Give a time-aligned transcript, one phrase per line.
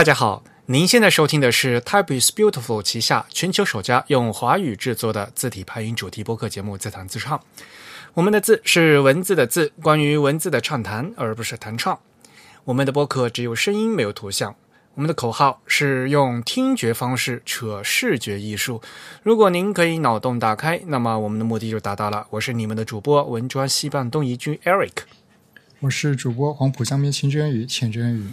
[0.00, 7.38] 大家好，您现在收听的是 Type is Beautiful 旗下全球首家用华语制作的字体排音主题播客节目《自弹自唱》。
[8.14, 12.00] 我们的字是文字的字，关于文字的畅谈，而不是弹唱。
[12.64, 14.56] 我们的播客只有声音，没有图像。
[14.94, 18.80] 我们的口号是用听觉方式扯视觉艺术。
[19.22, 22.26] 如果您可以脑洞打开，那么我们的目的就达到了。
[22.30, 24.92] 我是你们的主播文专西半东夷君 Eric，
[25.80, 28.30] 我是主播黄浦江边清真语浅真语。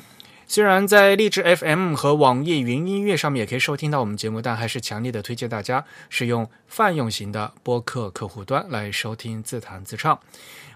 [0.49, 10.17] 虽然在荔枝 FM 和网易云音乐上面也可以收听到我们节目，但还是强烈的推荐大家使用泛用型的播客客户端来收听自弹自唱。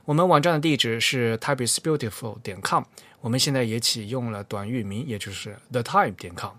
[0.03, 2.83] 我们网站的地址是 typeisbeautiful 点 com，
[3.21, 6.51] 我们现在也启用了短域名，也就是 the time 点 com。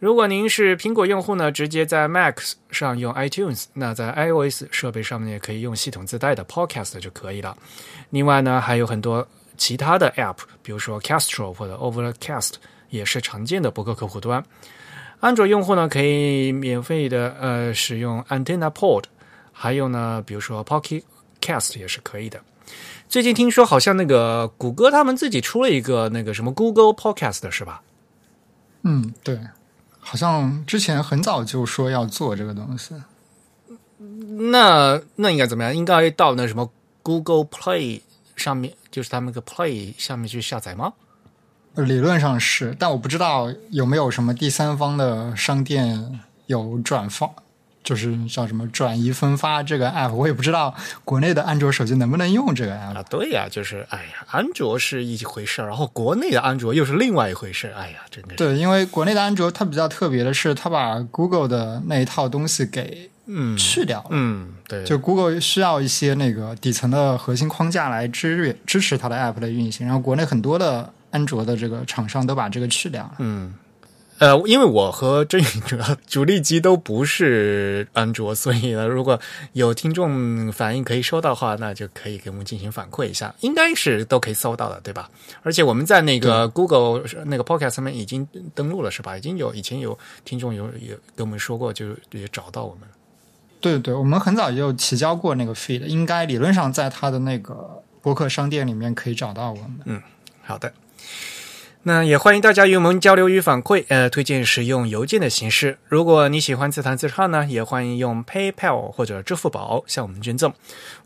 [0.00, 2.38] 如果您是苹果用户呢，直接在 Mac
[2.72, 7.56] 上用 iTunes，那在 iOS 设备上面也可以用系统自带的 Podcast 就可以了。
[8.10, 9.28] 另外呢，还有很多。
[9.60, 12.54] 其他的 App，比如说 Castro 或者 Overcast，
[12.88, 14.42] 也是常见的博客客户端。
[15.20, 19.04] 安卓用户呢，可以免费的呃使用 Antenna Pod，
[19.52, 21.02] 还有呢，比如说 Pocket
[21.42, 22.40] Cast 也是可以的。
[23.06, 27.82] 最近听说好像那个谷歌他们自己出了一个那个什么 Google Podcast 是吧？
[28.80, 29.38] 嗯，对，
[29.98, 32.94] 好像之前很早就说要做这个东西。
[33.98, 35.76] 那那应该怎么样？
[35.76, 36.72] 应该到那什么
[37.02, 38.00] Google Play。
[38.36, 40.92] 上面就是他们个 Play 下面去下载吗？
[41.76, 47.30] 理论上是，但我不知道有没有什么第三方的商店有转发，
[47.84, 50.74] 就是叫什么转移分发这个 App，我也不知道
[51.04, 52.96] 国内的安卓手机能不能用这个 App。
[52.96, 57.74] 啊，对呀，就是哎呀，安卓是一回事儿，然后国内的安卓又是另外一回事儿。
[57.74, 58.34] 哎呀，真的。
[58.34, 63.08] 对，因为国内的安卓它比较特别的是，它把 Google 的那一套东西给。
[63.32, 64.08] 嗯，去掉了。
[64.10, 73.14] 嗯，对，就 Google 需要一些那个底层的核心框架来支支持它的 App 的运行，然后国内很多的安卓的这个厂商都把这个去掉了。
[73.18, 73.54] 嗯，
[74.18, 75.76] 呃，因为我和郑宇主
[76.06, 79.18] 主力机都不是安卓，所以呢，如果
[79.52, 85.08] 有听众反映可以收到的话，那就可以给我们进行反馈一下，应该是都可以搜到的，对吧？
[85.42, 89.16] 而且我们在那个 Google 那个 Podcast 上面已经登录了，是吧？
[89.16, 92.82] 已经有以前有听众有有跟我们说过，就也找到我们。
[92.82, 92.99] 对
[93.60, 99.80] 对对，我们很早就提交过那个 feed，应该理论上在它的那个博客商店里面可以找到我们。
[99.84, 100.02] 嗯，
[100.42, 100.72] 好的。
[101.82, 105.78] 那也欢迎大家与我们交流与反馈，呃，推荐使用邮件的形式。
[105.88, 110.52] 如果你喜欢自弹自唱呢，也欢迎用 PayPal 或者支付宝向我们捐赠。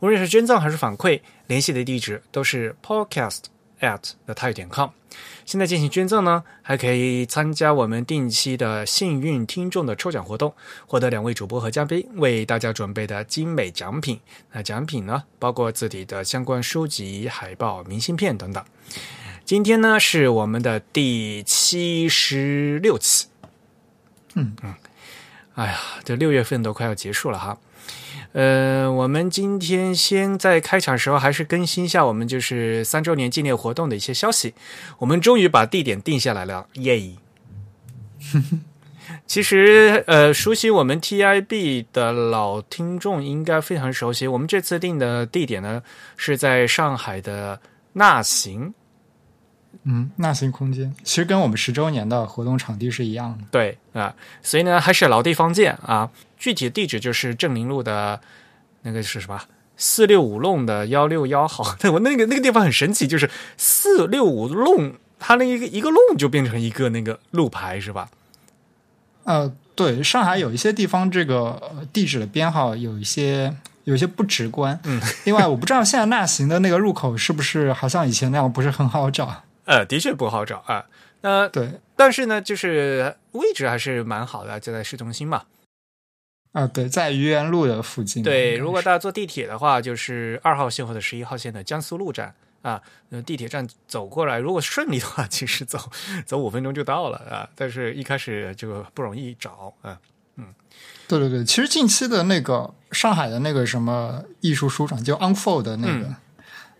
[0.00, 3.38] 无论是捐赠还是反馈，联系的地址都是 podcast
[3.84, 4.90] at the type 点 com。
[5.44, 10.54] 现在进行捐赠呢，还可以参加我们定期的幸运听众的抽奖活动，
[10.86, 14.18] 获得两位主播和嘉宾为大家准备的精美奖品。
[14.52, 18.64] 那奖品呢，包括字体的相关书籍、海报、明信片等等。
[19.44, 23.28] 今天呢，是我们的第七十六期。
[24.34, 24.74] 嗯嗯，
[25.54, 27.56] 哎呀，这六月份都快要结束了哈。
[28.34, 34.52] 呃，我们今天先在开场时候还是更新一下我们就是三周年纪念活动的一些消息。
[34.98, 37.12] 我们终于把地点定下来了，耶！
[39.26, 44.26] 其实，呃，熟悉我们 TIB 的老听众应该非常熟悉。
[44.26, 45.80] 我们这次定的地点呢，
[46.16, 47.60] 是在上海的
[47.92, 48.74] 纳行。
[49.84, 53.44] 嗯，纳行空间其实跟我们十周年的活动场地是一样的。
[53.50, 56.10] 对啊，所以呢，还是老地方见啊。
[56.44, 58.20] 具体地址就是正宁路的
[58.82, 59.40] 那个是什么
[59.78, 61.64] 四六五弄的幺六幺号。
[61.90, 68.10] 我那个那个地方很神奇，就是四六五弄，它那一个一个弄就变成一个那个路牌，是吧？
[69.24, 74.78] 呃，对，上海有一些地方这个地址的编号有一些有一些不直观。
[74.84, 79.44] 嗯，另外我不知道现在纳行的那个入口是不是好像以前那样不是很好找。
[79.64, 80.84] 呃，的确不好找啊。
[81.22, 85.44] 那对，但是呢，就是位置还是蛮好的，就在市中心嘛。
[86.54, 88.22] 啊，对，在愚园路的附近。
[88.22, 92.80] 对，如果大家坐地铁的话，就是二号线或者十一号线的江苏路站啊。
[93.08, 95.90] 那地铁站走过来，如果顺利的话，其实走
[96.24, 97.50] 走五分钟就到了啊。
[97.56, 99.98] 但是一开始就不容易找啊。
[100.36, 100.54] 嗯，
[101.08, 106.14] 对对对，其实近期的那个上海的那个什么艺术书展，就 Unfold 的那个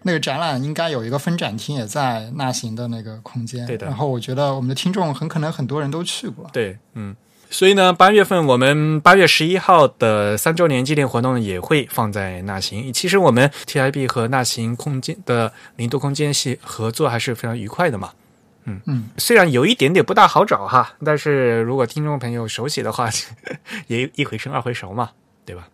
[0.03, 3.67] 那个展览，应该有一个分展厅，也在那行的那个空间。
[3.67, 3.89] 对的。
[3.89, 6.49] 然后我觉得我们的听众很可能很多人都去过。
[6.53, 7.17] 对，嗯。
[7.55, 12.93] 所以呢，八月份我们八月十一号的三周年纪念活动也会放在纳行。
[12.93, 18.11] 其实我们 TIB 和纳行空间的零度空间系合作还是非常愉快的嘛。
[18.65, 23.09] 嗯嗯，虽然有一点点不大好找哈，但是如果听众朋友熟悉的话，
[23.87, 25.11] 也一回生二回熟嘛，
[25.47, 25.69] 对吧？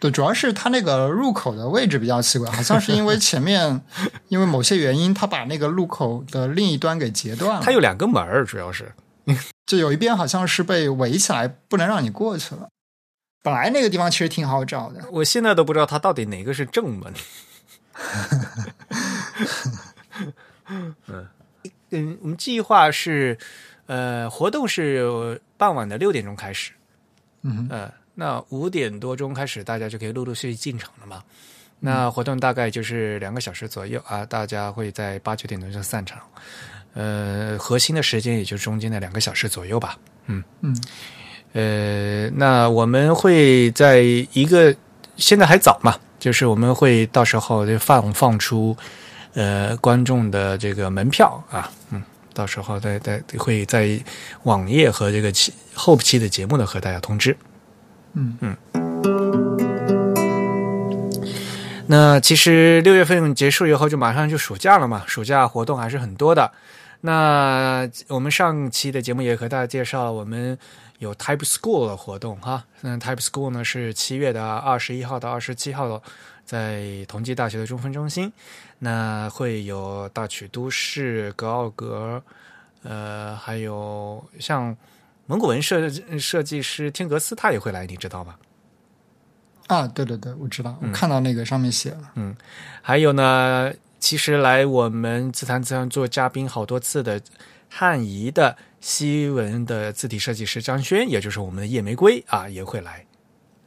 [0.00, 3.82] 对，主要是它那个入口的位置比较奇怪，好像是因为前面
[4.28, 7.60] 因为某些原因，它把那个入口的另一端给截断了。
[7.62, 8.90] 它有两个门儿，主要是
[9.66, 12.68] 就有一边好像是被围起来，不能让你过去了。
[13.42, 17.12] 本来那个地方其实挺好找的，我现在都不知道它到底哪个是正门。
[20.66, 20.94] 嗯
[21.90, 23.38] 嗯，我们计划是
[23.86, 26.72] 呃活动是傍晚的六点钟开始，
[27.42, 31.22] 嗯那五点多钟开始，大家就可以陆陆续续进场了嘛。
[31.80, 36.20] 那活动大概就是两个小时左右啊，大家会在八九点钟就散场。
[36.98, 39.96] 呃，核心的时间也就中间的两个小时左右吧。
[40.26, 40.76] 嗯嗯
[41.52, 44.00] 呃，那我们会在
[44.32, 44.74] 一个
[45.16, 48.76] 现在还早嘛，就是我们会到时候就放放出
[49.34, 52.02] 呃观众的这个门票啊，嗯，
[52.34, 53.96] 到时候再再会在
[54.42, 57.36] 网页和这个期后期的节目呢和大家通知。
[58.14, 58.56] 嗯嗯
[61.86, 66.50] 那其实六月份结束以后就马上就暑假了嘛，暑假活动还是很多的。
[67.00, 70.58] 那我们上期的节目也和大家介绍了，我们
[70.98, 72.64] 有 Type School 的活动哈。
[72.80, 76.02] 那 Type School 呢是七月的二十一号到二十七号，
[76.44, 78.32] 在同济大学的中分中心。
[78.80, 82.22] 那会有大曲都市、格奥格，
[82.82, 84.76] 呃，还有像
[85.26, 88.34] 蒙古文设设计师天格斯，他也会来，你知道吗？
[89.66, 92.10] 啊，对对对，我知道，嗯我看到那个上面写了。
[92.14, 92.34] 嗯
[92.80, 97.20] 还有呢，其实来我们自弹自唱做嘉宾好多次的
[97.68, 103.04] 汉仪的西文的字体设计师张轩，也就是我们的夜玫瑰啊，也会来。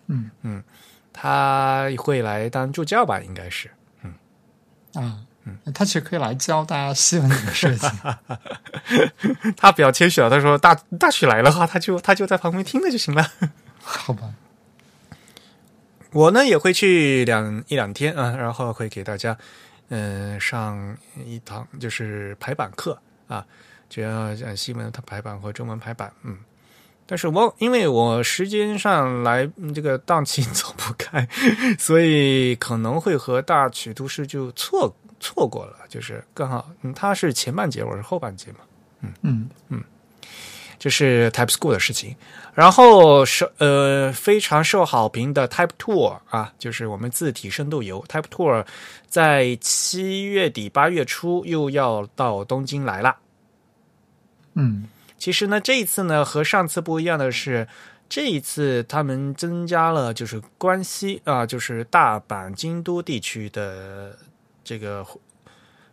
[0.08, 0.64] 嗯嗯，
[1.14, 3.70] 他会来当助教吧，应该是。
[4.04, 4.14] 嗯
[4.94, 7.88] 啊，嗯他其实可以来教大家西文怎么设计。
[9.58, 13.32] 他比较谦虚啊，他说大大曲来了哈，他就他就在旁边听着就行了。
[13.80, 14.34] 好吧，
[16.12, 19.38] 我呢也会去两一两天啊，然后会给大家嗯、
[19.92, 23.46] 呃上一堂就是排版课啊，
[23.88, 26.36] 主要讲西文它排版和中文排版，嗯。
[27.06, 31.28] 但是我因为我时间上来嗯这个档期 走不开，
[31.78, 38.60] 所以可能会和大曲都市就错错过了，就是刚好嗯，它是前半节，我是后半节嘛。
[39.02, 39.84] 嗯嗯嗯
[40.80, 42.16] 这是 Type School 的事情。
[42.54, 48.66] 然后是呃非常受好评的 Type Tour 啊，就是我们字体深度游 Type Tour，
[49.12, 53.18] 在七月底八月初又要到东京来了。
[54.56, 54.88] 嗯。
[55.18, 57.68] 其实呢，这一次呢和上次不一样的是，
[58.10, 64.18] 这一次他们增加了就是关西啊，就是大阪、京都地区的
[64.64, 65.06] 这个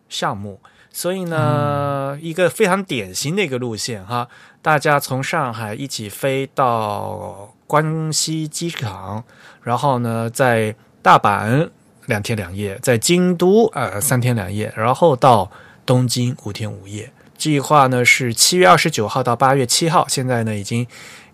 [0.08, 0.58] 项目，
[0.90, 4.26] 所以呢，一个非常典型的一个路线哈，
[4.62, 9.22] 大家从上海一起飞到关西机场，
[9.60, 11.68] 然后呢，在大阪
[12.08, 15.50] 两天两夜，在京都呃三天两夜，然后到
[15.86, 17.10] 东京五天五夜。
[17.36, 20.84] 计划呢是七月二十九号到八月七号，现在呢已经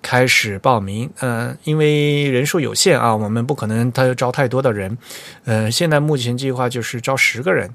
[0.02, 1.08] 开始报名。
[1.20, 4.98] 嗯、因为人数有限啊，我们不可能他招太多的人。
[5.44, 7.72] 呃，现在目前计划就是招十个人。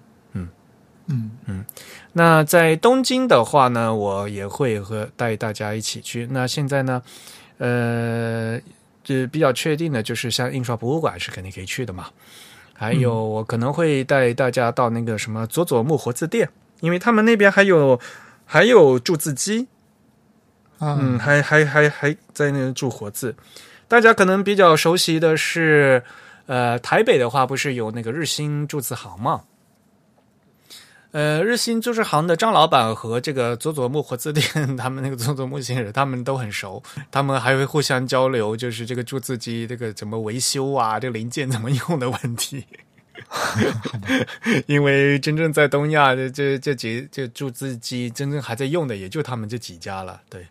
[1.12, 1.66] 嗯
[2.14, 6.28] 那在东京的话呢，我也会和带大家一起去。
[6.30, 7.02] 那现在呢，
[7.58, 8.60] 呃，
[9.04, 12.08] 这比较确定的就是像印刷博物馆是肯定可以去的嘛。
[12.80, 18.00] 还有，我可能会带大家到那个什么佐佐木活字店，因为他们那边还有
[18.46, 19.68] 还有注字机，
[20.78, 23.36] 啊嗯，还还还还在那注活字。
[23.90, 26.02] 大家可能比较熟悉的是，
[26.46, 29.42] 呃，台北的话不是有那个日新注字行嘛？
[31.12, 42.64] 呃，日新株式行的张老板和这个佐佐木活字店，他们那个佐佐木先生，他们都很熟， 他们还会互相交流，就是这个铸字机这个怎么维修啊，这个零件怎么用的问题。
[44.68, 50.22] 因为真正在东亚这这这几这铸字机真正还在用的，也就他们这几家了。
[50.30, 50.48] 对，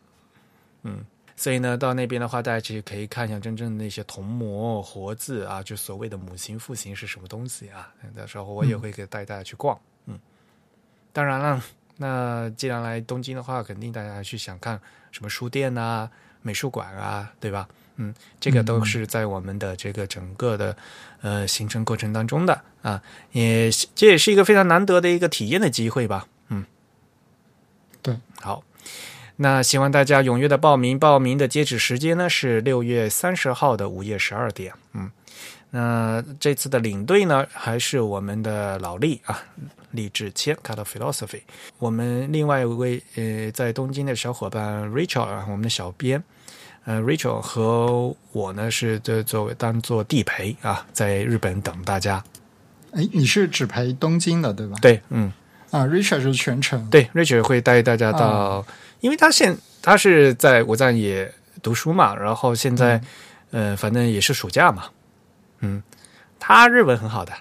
[0.82, 1.04] 嗯，
[1.36, 7.90] 所以呢，到那边的话，大家其实可以看一下真正那些铜模活字啊，就所谓的母形父形是什么东西啊。
[8.16, 9.78] 到时候我也会给带大家去逛。
[11.18, 11.60] 当然了，
[11.96, 16.08] 那既然来东京的话，肯定大家去想看什么书店啊、
[16.42, 17.66] 美术馆啊，对吧？
[17.96, 20.76] 嗯，这个都是在我们的这个整个的
[21.20, 26.28] 呃行程过程当中的啊，也这也是一个非常难得的一个体验的机会吧。
[26.50, 26.64] 嗯，
[28.00, 28.62] 对，好，
[29.34, 34.72] 那希望大家踊跃的报名，报名的截止时间呢是六月三十号的午夜十二点。
[34.92, 35.10] 嗯，
[35.70, 39.38] 那这次的领队呢还是我们的老厉啊，
[39.90, 41.42] 李志谦 （Cut Philosophy）。
[41.78, 46.22] 我们另外一位呃在东京的小伙伴 Rachel 啊，我们的小编。
[46.84, 52.24] 呃，Rachel 和我呢是这作为当做地陪啊，在日本等大家。
[52.92, 54.78] 哎，你是只陪东京的对吧？
[54.80, 55.30] 对，嗯，
[55.70, 56.88] 啊，Richard 是全程。
[56.88, 58.66] 对，Rachel 会带大家到，哦
[59.00, 61.30] 因为他现他是在我在也
[61.62, 62.96] 读书嘛，然后现在、
[63.50, 64.84] 嗯呃，反正也是暑假嘛，
[65.60, 65.82] 嗯，
[66.38, 67.32] 他日文很好的，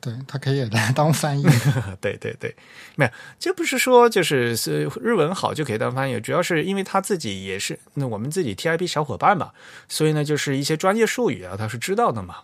[0.00, 1.44] 对他可以来当翻译。
[2.00, 2.54] 对对对，
[2.96, 9.50] 没有，这不是说就是是日文好就可以当翻译，主要是因为他自己也是那我们自己 TIP 小伙伴嘛，
[9.88, 12.36] 所以呢，就是一些专业术语啊，他是知道的嘛。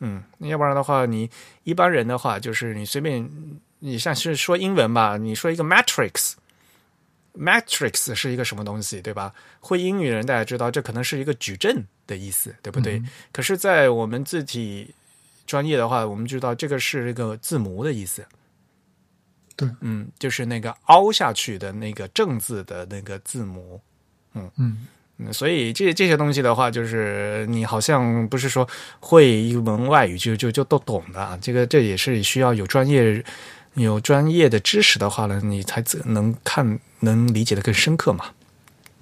[0.00, 1.30] 嗯，要不然的话，你
[1.62, 3.30] 一般人的话，就是你随便，
[3.78, 5.62] 你像是说英文吧，你说一个
[7.38, 9.32] matrix，matrix 是一个什么东西，对吧？
[9.60, 13.02] 会英语的人大家知道，这可能是一个矩阵的意思，对不对？
[13.32, 14.94] 可是，在我们字体
[15.46, 18.24] 专业的话，我们知道这个是一个字母的意思。
[19.56, 23.80] 对，嗯，就是那个凹下去的那个正字的那个字母。
[24.34, 33.24] 嗯，嗯，所以这这些东西的话，就是你好像不是说会一门外语就就就都懂的啊，这个这也是需要有专业
[33.74, 38.26] 有专业的知识的话呢，你才能看能理解的更深刻嘛。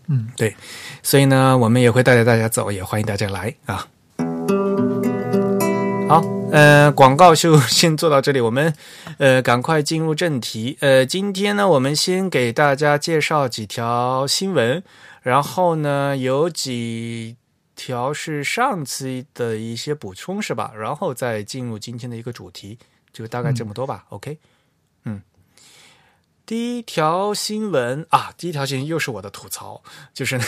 [0.08, 0.56] 嗯，对，
[1.02, 3.86] 所以呢，我们也会带着大家走，也欢迎大家来啊。
[6.08, 8.74] 好，呃，广告就先做到这里，我们
[9.18, 10.76] 呃赶快进入正题。
[10.80, 14.82] 呃，今天呢，我们先给大家介绍几条新闻，
[15.22, 17.36] 然后呢，有几
[17.76, 20.72] 条是上次的一些补充，是吧？
[20.76, 22.78] 然后再进入今天的一个主题，
[23.12, 24.04] 就大概这么多吧。
[24.10, 24.36] OK，嗯，
[26.52, 29.82] 第一条新闻啊，第一条新闻又是我的吐槽，
[30.12, 30.38] 就是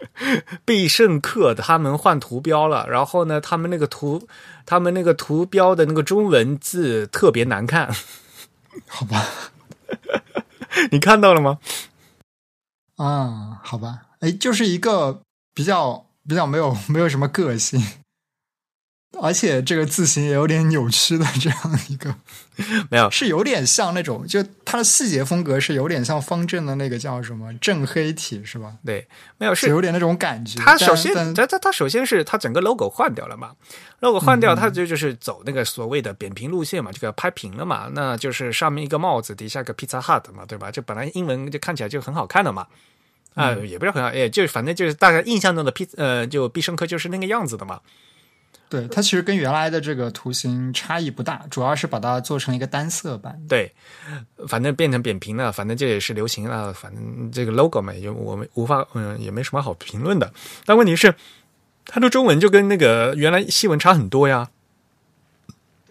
[0.64, 4.26] 必胜客他们换图标了，然后呢，他们那个图，
[4.64, 7.94] 他们那个图标的那个中文字特别难看，
[8.88, 9.26] 好吧，
[10.90, 11.58] 你看到了吗？
[12.96, 15.20] 啊，好吧，哎，就是一个
[15.52, 17.78] 比较比较没有没有什么个性，
[19.20, 22.14] 而且这个字形也有点扭曲的这样一个，
[22.90, 28.72] 没有，是有点像那种，就它的细节风格是有点像方正的那个叫什么正黑体是吧？
[28.84, 29.06] 对，
[29.38, 30.58] 没有是是有点那种感觉。
[30.60, 33.52] 它首先，它它它首先是它整个 logo 换掉了嘛
[34.00, 40.70] ，logo 换掉，它就就是走那个所谓的扁平路线嘛，这个拍平了嘛，那就是上面一个帽子，底下个 Pizza Hut 嘛，对吧？
[40.70, 42.66] 这本来英文就看起来就很好看的嘛，
[43.34, 47.80] 啊、也不是很好，哎，就反正就是大家印象中的 P 呃，就必胜客就是那个样子的嘛，
[48.72, 53.38] 对它其实跟原来的这个图形差异不大，主要是把它做成一个单色版。
[53.46, 53.70] 对，
[54.48, 60.32] 反正变成扁平了，反正这也是流行了，反正这个 logo 嘛，也我们无法嗯、也没什么好评论的。
[60.64, 61.14] 但问题是，
[61.84, 64.48] 它的中文就跟那个原来西文差很多呀。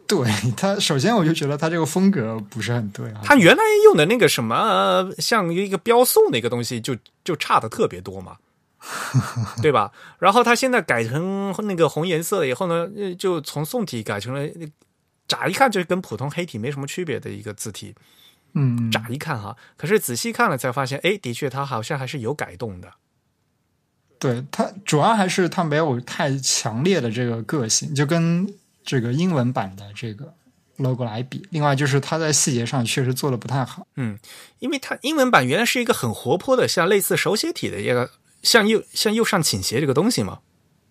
[0.08, 3.22] 对他，首先我就觉得他这个风格不是很对啊。
[3.24, 8.36] 它原来用的那个什么，呃像一个标送的一个东西就，就差的特别多嘛，
[9.62, 9.92] 对吧？
[10.20, 14.50] 然后它现在改成那个红颜色了以后呢，呃就从宋体改成了，
[15.28, 17.96] 乍一看就跟普通黑体没什么区别的一个字体。
[18.54, 22.92] 嗯，乍一看哈，可是仔细看了才发现，哎，的确它好像还是有改动的。
[24.20, 30.34] 对它主要还是它没有太强烈的这个个性，就跟这个英文版的这个
[30.78, 31.48] logo 来比。
[31.52, 33.88] 另外就是它在细节上确实做的不太好。
[33.96, 34.20] 嗯，
[34.60, 38.12] 因为它英文版原来是一个很活泼的，像类似手写体的一个
[38.44, 40.40] 向右向右上倾斜这个东西嘛。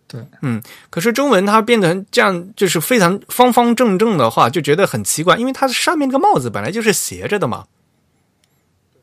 [0.07, 7.66] 对，嗯，可是中文它变成这样，就是非常方方正正的话，就觉得很奇怪，因为它上面那个帽子本来就是斜着的嘛。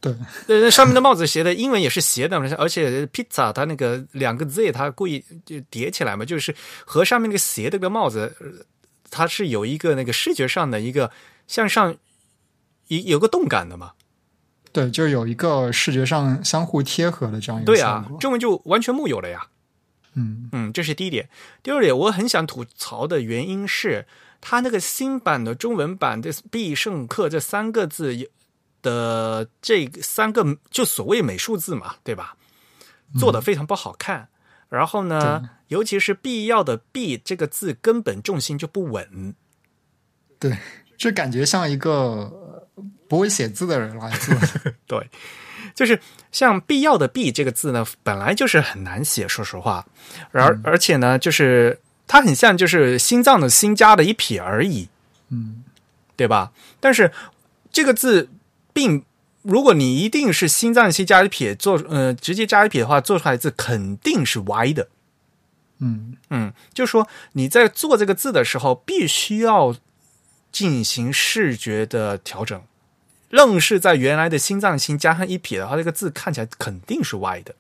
[0.01, 0.13] 对，
[0.47, 6.53] 呃，上面的帽子斜的，英文也是斜的，而且 pizza 它那个两个 z 它故意就叠起来嘛，就是
[6.85, 8.47] 和上面那个斜的那个帽子，呃
[9.09, 11.09] 它是有一个那个视觉上的一个
[11.47, 11.95] 向上
[12.89, 13.93] 有有个动感的嘛。
[14.77, 19.48] 对，就有一个视觉上相互贴合的这样一个对啊中文就完全木有了呀。
[20.13, 21.29] 嗯，嗯，这是第一点。
[21.63, 24.05] 第二点，我很想吐槽的原因是，
[24.39, 28.27] 它那个新版的中文版的“必胜客”这三个字有
[28.84, 32.38] 的这三个就所谓美术字嘛，对吧？
[33.17, 34.29] 做的非常不好看。
[34.69, 39.34] 然后呢，尤其是“必要”的“必”这个字，根本重心就不稳。
[40.38, 40.55] 对，
[40.96, 42.46] 这感觉像一个呃
[43.07, 44.36] 不会写字的人来做。
[44.86, 45.10] 对，
[45.74, 46.00] 就是
[46.31, 49.86] 像“必要”的“必”这个字呢，本来就是很难写，说实话。
[50.31, 54.89] 而、而且呢，就是它很像就是心脏的“心”加的一撇而已。
[55.29, 55.63] 嗯，
[56.15, 56.51] 对吧？
[56.79, 57.12] 但是
[57.72, 58.29] 这个字
[58.74, 59.03] 并，
[59.41, 64.89] 如果你一定是心脏心加一撇做，呃，直接加一撇的话，做出来的字肯定是歪的。
[65.79, 69.75] 嗯，嗯，就是说你在做这个字的时候，必须要
[70.57, 72.59] 进行视觉的调整。
[73.29, 77.53] 愣是在原来的心脏心加上一撇的话，这个字看起来肯定是歪的。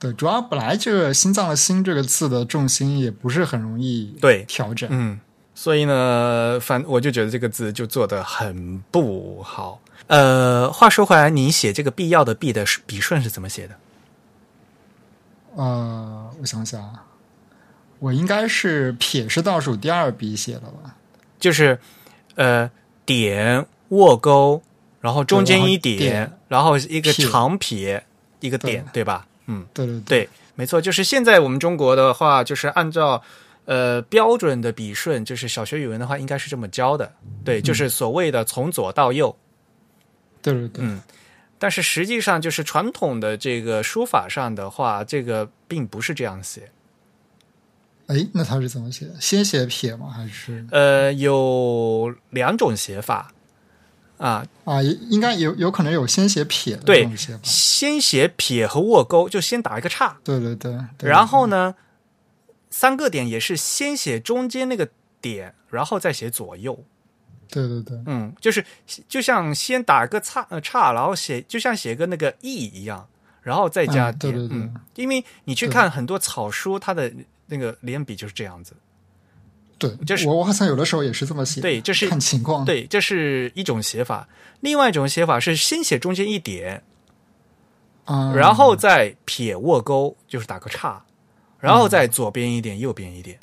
[0.00, 4.88] 对，主要本来这个“心脏”的“心”这个字的重心也不是很容易对调整。
[4.90, 5.20] 嗯，
[5.54, 9.80] 所以呢，反我就觉得这个字就做的很不好。
[10.06, 13.74] 呃，话说回来，你写这个必要的“必”的笔顺是怎么写的？
[15.56, 17.04] 呃，我想想啊，
[17.98, 20.94] 我应该是撇是倒数第二笔写的吧？
[21.38, 21.78] 就是
[22.34, 22.70] 呃
[23.04, 24.62] 点握钩，
[25.00, 26.14] 然后中间一点，
[26.48, 28.04] 然后然后一个长撇，
[28.40, 29.26] 一个点，对吧？
[29.46, 33.22] 嗯，对对对，没错，就是现在我们中国的话，就是按照
[33.64, 37.10] 呃标准的笔顺，就是小学语文的话，应该是这么教的，
[37.44, 39.34] 对，就是所谓的从左到右。
[40.42, 41.00] 对对对，嗯，
[41.58, 46.70] 但是实际上就是传统的这个书法上的话，这个并不是这样写。
[48.08, 49.14] 哎，那他是怎么写的？
[49.20, 50.08] 先写撇吗？
[50.08, 53.32] 还是呃，有两种写法
[54.16, 54.82] 啊，啊？
[54.82, 57.40] 应该有有可能有先写撇的对写法。
[57.44, 61.74] 先写撇和卧钩，就先打一个叉，对对对，对然后呢，
[62.70, 64.88] 三个点也是先写中间那个
[65.20, 66.84] 点，然后再写左右。
[67.50, 68.64] 对对对，嗯，就是
[69.08, 73.06] 就像先打个叉呃叉，然后写就像写个那个 e 一样，
[73.42, 74.32] 然后再加点。
[74.32, 77.10] 嗯对对对嗯，因为你去看很多草书，它的
[77.48, 78.74] 那个连笔就是这样子。
[79.78, 81.60] 对，就是我我好像有的时候也是这么写。
[81.60, 82.64] 对这是看情况。
[82.64, 84.28] 对，这是一种写法。
[84.60, 86.82] 另外一种写法是先写中间一点，
[88.04, 91.04] 啊，然后再撇卧钩，就是打个叉，
[91.60, 93.38] 然后再左边一点，右边一点。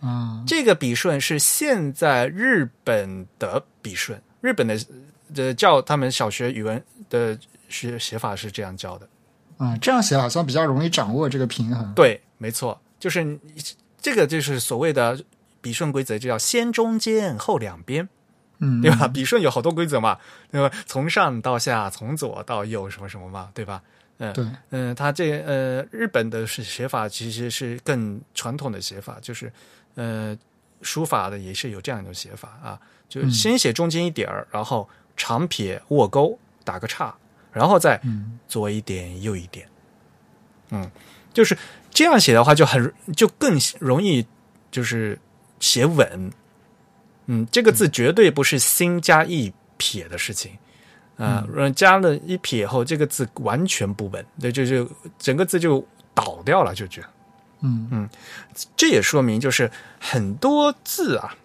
[0.00, 4.78] 嗯，这个笔顺是现在日本的笔顺，日本的
[5.34, 7.36] 的教他们小学语文的
[7.68, 9.08] 学写法是这样教的。
[9.56, 11.92] 啊，这样写好像比较容易掌握这个平衡。
[11.94, 13.38] 对，没错，就是
[14.00, 15.22] 这个就是所谓的
[15.60, 18.08] 笔顺规则，就叫先中间后两边，
[18.60, 19.06] 嗯，对吧？
[19.06, 20.18] 笔顺有好多规则嘛，
[20.50, 20.74] 对吧？
[20.86, 23.82] 从上到下，从左到右，什么什么嘛，对吧？
[24.16, 29.52] 嗯，对，嗯，他这呃，日本的是写法其实是更传统的写法，就是
[29.96, 30.34] 呃，
[30.80, 37.14] 书法的也是有这样一种写法啊，就先写中间一点儿，然后长撇握钩打个叉，
[37.52, 39.68] 然后再嗯左一点右一点，
[40.70, 40.90] 嗯，
[41.34, 41.54] 就是
[41.94, 44.26] 这样写的话就很就更容易
[44.70, 45.18] 就是
[45.60, 46.30] 写稳，
[47.26, 50.52] 嗯，这个字绝对不是心加一撇的事情。
[51.16, 57.06] 啊、呃，加了一撇后，这个字完全不稳，对，就就整个字就倒掉了，就觉得。
[57.60, 58.08] 嗯
[58.76, 61.36] 这也说明，就是很多字啊，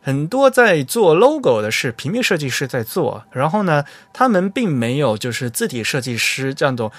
[0.00, 6.90] 很多在做 logo 的是平面设计师在做，然后呢，他们并没有就是字体设计师这样的，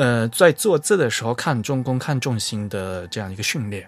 [0.00, 3.86] 呃，在做字的时候看重工、看重心的这样一个训练。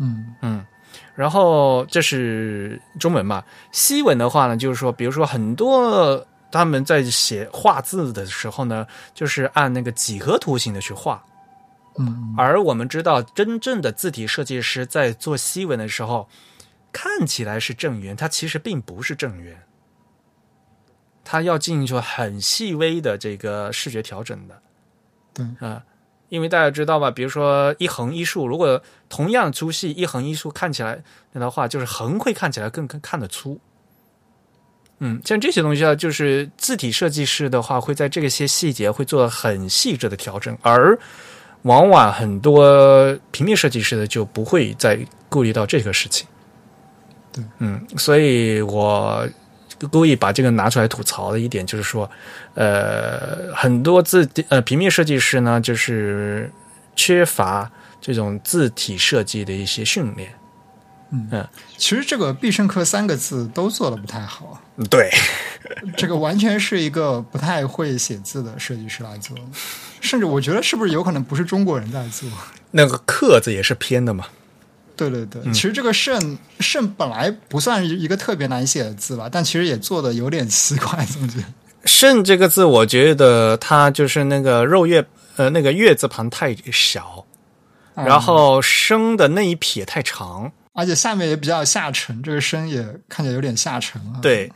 [0.00, 0.66] 嗯嗯，
[1.14, 11.22] 然后这是中文嘛，西文的话呢，就是说，比如说很多他们在写画字的时候呢，就是按那个几何图形的去画。
[11.96, 16.28] 嗯而我们知道，真正的字体设计师在做西文的时候，
[16.90, 19.62] 看起来是正圆，它其实并不是正圆，
[21.22, 24.60] 它要进行很细微的这个视觉调整的。
[25.58, 25.82] 对啊、
[26.28, 33.58] 因为大家知道吧，比如说一横一竖，如果同样粗细，一横一竖看起来的话，就是横会看起来更更看得粗。
[35.00, 40.98] 嗯，像这些东西啊，就是字体设计师的话，会在这些细节会做很细致的调整，而
[41.62, 44.98] 往往很多平面设计师的就不会再
[45.28, 46.26] 顾虑到这个事情。
[47.32, 49.26] 对，嗯，所以我
[49.88, 52.10] 故意把这个拿出来吐槽的一点就是说，
[52.54, 56.50] 呃，很多字呃平面设计师呢，就是
[56.94, 60.34] 缺乏这种字体设计的一些训练。
[61.12, 61.44] 嗯
[61.76, 65.10] 其实这个必胜客三个字都做的不太好，嗯对，
[65.96, 69.36] 这个完全是一个不太会写字的设计师来做，
[70.00, 72.28] 甚至我觉得是不是有可能不是中国人在做？
[72.70, 74.26] 那个“克”字也是偏的嘛。
[75.08, 81.44] 对对对，嗯其实这个肾肾本来不算是一个特别难写的字吧，但其实也做的有点奇怪，总觉得。
[81.86, 85.02] 肾这个字，我觉得它就是那个肉月，
[85.36, 87.24] 呃，那个月字旁太小，
[87.94, 94.20] 嗯然后生的那一撇太长，而且下面也比较下沉，这个生也看起来有点下沉啊。
[94.20, 94.52] 对，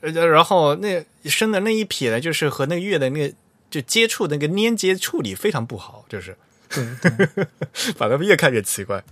[0.00, 3.34] 呃，然后那生的那一撇呢，就是和那个月的那个
[3.68, 6.36] 就接触那个粘接处理非常不好，就是
[6.68, 7.46] 对对，
[7.98, 9.02] 把它越看越奇怪。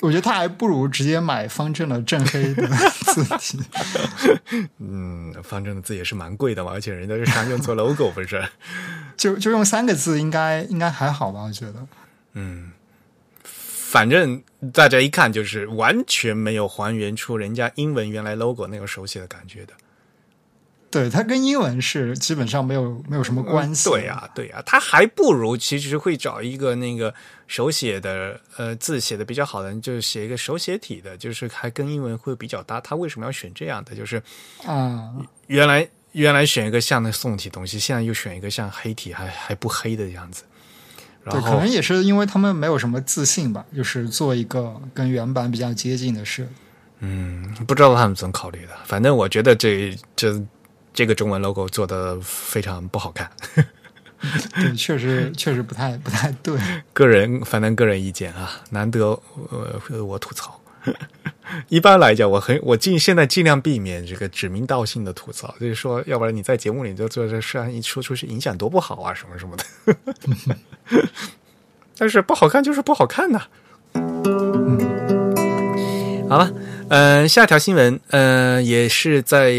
[0.00, 3.60] 我觉得他还不如直接买方正的正黑的字体。
[4.78, 8.42] 嗯，方正的字也是蛮贵的嘛，而且人家是商用做 logo 不是？
[9.16, 11.42] 就就用三个字，应该应该还好吧？
[11.42, 11.86] 我觉得。
[12.34, 12.72] 嗯
[13.44, 19.74] 反正大家一看就是完全没有还原出人家英文原来 logo 那个手写的感觉的。
[20.92, 23.88] 对，它跟英文是基本上没有没有什么关系。
[23.88, 27.12] 对呀，对呀，他还不如其实会找一个那个
[27.46, 32.78] 手写的呃字写的比较好的，就是写一个手写体的，就是还跟英文会比较搭。
[32.78, 33.96] 他为什么要选这样的？
[33.96, 34.22] 就是
[34.66, 35.10] 啊，
[35.46, 40.44] 原来原来选一个像那宋体东西，现在又选一个像黑体还还不黑的样子。
[41.24, 46.46] 对，可能也是因为他们没有什么自信吧，就是做一个跟原版比较接近的事。
[46.98, 48.72] 嗯，不知道他们怎么考虑的。
[48.84, 50.40] 反正我觉得这这
[50.92, 53.30] 这个中文 logo 做的非常不好看。
[54.54, 56.56] 对，确实确实不太不太对。
[56.92, 60.60] 个人反正个人意见啊，难得呃我吐槽。
[61.68, 69.64] 一般来讲，我很我尽现在尽量避免这个指名道姓的吐槽，就是说，要不然你在节目里就做这事，一说出去影响多不好啊，什么什么的。
[71.96, 73.42] 但是不好看就是不好看呐。
[76.28, 76.52] 好了，
[76.88, 79.52] 嗯，下条新闻，嗯，也是在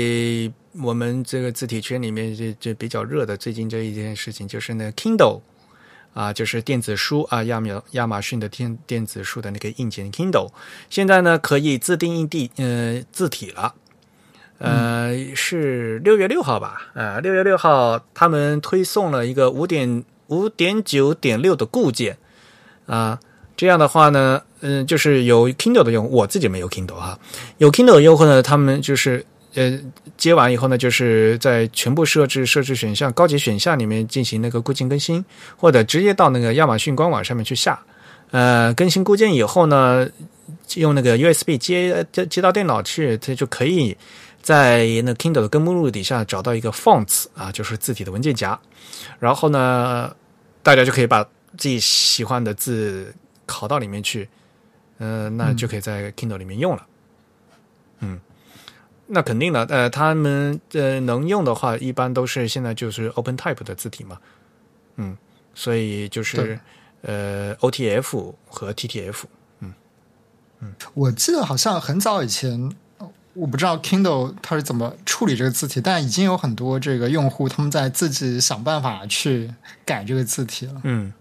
[0.82, 5.42] 我们这个字体圈里面这这比较热的最近这一件事情，就是那 Kindle
[6.14, 10.50] 啊，就是电子书啊，亚马亚马逊的电电子书的那个硬件 Kindle，
[10.90, 13.76] 现在呢可以自定义地呃字体了，
[14.58, 16.92] 呃，是六月六号吧？
[16.94, 22.18] 啊，六月六号他们推送了一个五点五点九点六的固件
[22.86, 23.20] 啊。
[23.56, 27.20] 这样的话呢，嗯，就是有 Kindle 的用户，我自己没有 Kindle 哈，
[27.60, 29.24] 有 Kindle 的用户呢，他们就是
[29.56, 29.80] 呃
[30.18, 35.24] 接完以后呢，就是在全部设置设置选项高级选项里面进行那个固件更新，
[35.58, 37.80] 或者直接到那个亚马逊官网上面去下，
[38.32, 40.08] 呃，更新固件以后呢，
[40.76, 43.96] 用那个 USB 接接接到电脑去，它就可以
[44.42, 48.60] 在那 Kindle 的根目录底下找到一个 Fonts 啊，就是字体的文件夹，
[49.20, 50.16] 然后呢，
[50.62, 51.24] 大家就可以把
[51.58, 53.14] 自己喜欢的字。
[53.46, 54.28] 拷到里面去，
[55.00, 56.88] 呃，那就可以在 Kindle 里面用了。
[58.00, 58.18] 嗯，
[59.14, 64.18] 那肯定的，呃，他们呃能用的话，一般都是现在就是 Open Type 的字体嘛。
[64.96, 65.16] 嗯，
[65.54, 66.60] 所以就是
[67.04, 69.24] 呃 OTF 和 TTF。
[69.60, 69.74] 嗯
[70.62, 72.72] 嗯，我记得好像很早以前，
[73.34, 79.54] 我不知道 Kindle 它是怎么处理这个字体，但已经有很多这个用户他们在自己想办法去
[79.86, 80.82] 改这个字体了。
[80.84, 81.14] 嗯。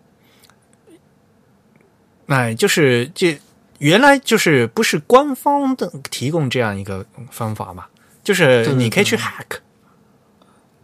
[2.28, 3.38] 哎，就是这
[3.82, 7.86] 原来就是不是官方的提供这样一个方法嘛？
[8.22, 9.58] 就是你可以去 hack。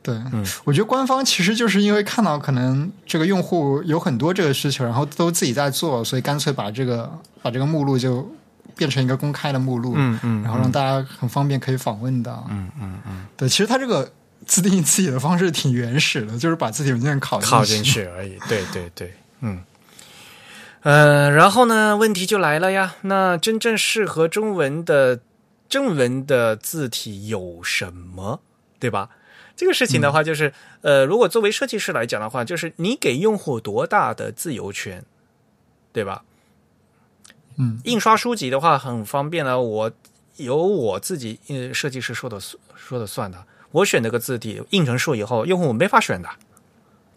[0.03, 7.09] 对，嗯，我觉得官方其实就是因为看到可能这个用户有很多这个需求，然后都自己在做，所以干脆把这个
[7.41, 8.29] 把这个目录就
[8.77, 13.27] 变成一个公开的目录，嗯嗯，然后让大家很方便可以访问到，嗯嗯嗯。
[13.37, 14.11] 对，其实它这个
[14.47, 18.39] 自定义自己的方式挺原始的，就是把字体文件拷拷进去而已。
[18.49, 19.63] 对对对，嗯。
[20.88, 22.94] 呃，然后呢，问题就来了呀。
[23.03, 25.20] 那真正适合中文的
[25.68, 28.40] 正文的字体有什么，
[28.81, 29.11] 对吧？
[29.55, 35.05] 这个事情的话，就是呃，如果作为设计师来讲的话，就是你给用户多大的自由权，
[35.92, 36.24] 对吧？
[37.59, 39.92] 嗯，印刷书籍的话很方便了，我
[40.37, 42.40] 由我自己呃设计师说的
[42.74, 46.31] 说的算的，我选这个字体印成书以后，用户没法选的。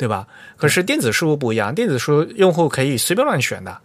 [0.02, 0.26] 对吧？
[0.58, 3.78] 可是电子书不一样，电子书用户可以随便乱选的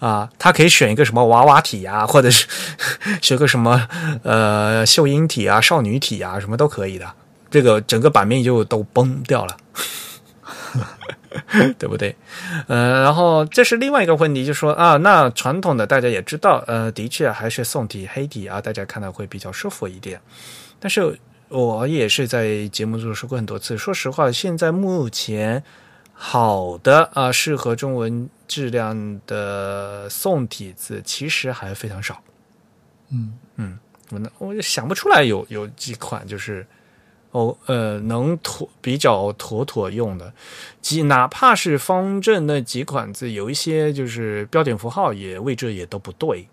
[0.00, 2.48] 啊，他可以选一个什么娃娃体啊， 或者是
[3.22, 3.86] 选个什么
[4.24, 7.08] 呃秀英体啊、少女体啊，什么都可以的。
[7.48, 9.56] 这个整个版面就都崩掉了，
[11.78, 12.16] 对不对？
[12.66, 20.20] 呃，然后这是另外一个问题，就说啊，那传统的大家也知道，呃，的确还是宋体、黑体啊，大家看到会比较舒服一点，
[20.80, 21.16] 但是。
[21.52, 23.76] 我也是在节目中说过很多次。
[23.76, 25.62] 说实话，现在目前
[26.12, 32.22] 好的啊，适合中文质量的宋体字其实还非常少。
[33.10, 33.78] 嗯嗯，
[34.10, 36.66] 我呢，我就想不出来有有几款就是
[37.32, 40.32] 哦呃能妥比较妥妥用的，
[40.80, 46.48] 即哪怕是方正那几款字，有一些就是标点符号也位置也都不对。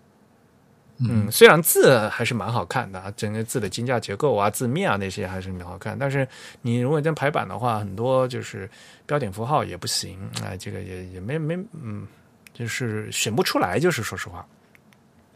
[1.02, 6.28] 嗯，虽然字还是蛮好看的，整个字的金架结构啊、字面啊那些还是蛮好看，但是
[6.60, 8.68] 你如果真排版的话，很多就是
[9.06, 12.06] 标点符号也不行啊，这个也也没没嗯，
[12.52, 14.44] 就是选不出来，就是说实话，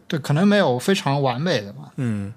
[0.06, 1.90] 对，可能没有非常完美的嘛。
[1.96, 2.34] 嗯，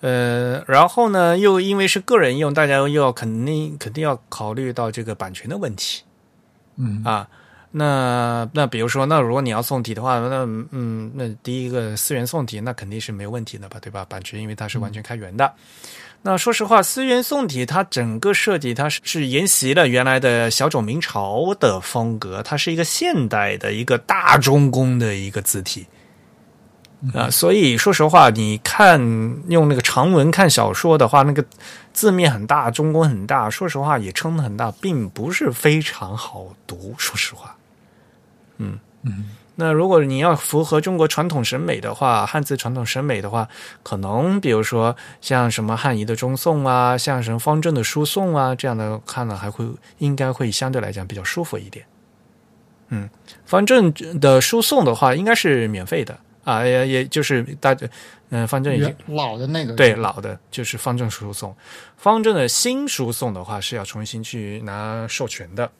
[0.00, 6.04] 呃，然后呢，又因为是个人用，大家又要肯定肯定要考虑到这个版权的问题。
[6.76, 7.28] 嗯啊。
[7.70, 14.04] 那那比如说，那如果你要宋体的话，那嗯，那第一个思源宋体那肯定是没有问题的吧，对吧？
[14.08, 15.52] 版权因为它是完全开源的。
[16.22, 25.86] 那说实话，思源宋体它整个设计它是是沿袭了原来的小种明朝的风格，它是一个现代的一个大中宫的一个字体。
[27.14, 28.98] 啊、所以说实话，你看
[29.48, 31.44] 用那个长文看小说的话，那个
[31.92, 36.94] 字面很大，中文很大，说实话也撑得很大，并不是非常好读。
[36.96, 37.56] 说实话，
[38.58, 39.30] 嗯嗯。
[39.58, 43.48] 那如果你要符合中国传统审美的话，汉字传统审美的话，
[43.82, 49.66] 可能比如说像什么汉仪的中颂啊，像什么方正的书颂啊，这样的看了还会
[49.98, 51.86] 应该会相对来讲比较舒服一点。
[52.88, 53.08] 嗯，
[53.46, 57.88] 方正的书颂的话，应该是免费的啊，也也就是大家，
[58.30, 61.54] 嗯、方正已经老的那个对老的就是方正输送，
[61.96, 65.72] 方正的新输送的话是要重新去拿授权的。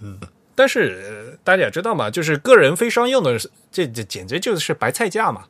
[0.00, 0.18] 嗯，
[0.56, 3.38] 但是、呃大家也知道嘛，就是个人非商用的，
[3.70, 5.44] 这这简直就是白菜价嘛。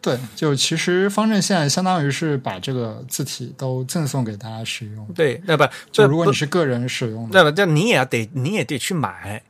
[0.00, 5.06] 对，就其实方正现在相当于是把这个字体都赠送给大家使用。
[5.14, 9.40] 对，那不就如果你是个人使用的，那么这你也要得你也得去买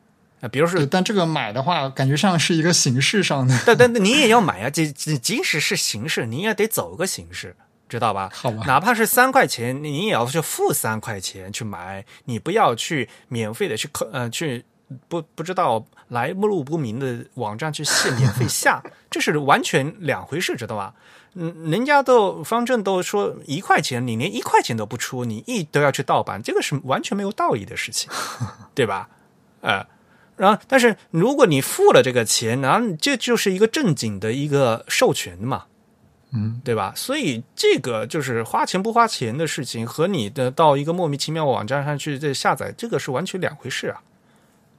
[0.40, 7.56] 啊，比如说，但这个买的话，感觉上是一个形式上的，但但但你也要买啊，即即即使是形式，你也得走个形式，
[7.88, 8.30] 知道吧？
[8.34, 8.64] 好吧？
[8.66, 14.64] 哪怕是三块钱，你也要去付三块钱去买，你不要去免费的去扣呃去
[15.08, 20.94] 不不知道来路不明的网站去下免费下， 这是完全两回事，知道吧？
[21.38, 28.10] 嗯，人家都方正都说一块钱，你连一块钱都不出，你一都要去盗版，这个是完全没有道义的事情，
[28.74, 29.08] 对吧？
[29.60, 29.84] 呃，
[30.36, 35.64] 然后但是如果你付了这个钱，然后这就是一个正经的一个授权嘛，
[36.32, 36.92] 嗯，对吧？
[36.94, 44.00] 所以这个就是花钱不花钱的事情，和你的到一个莫名其妙网站上去这下载，这个是完全两回事啊。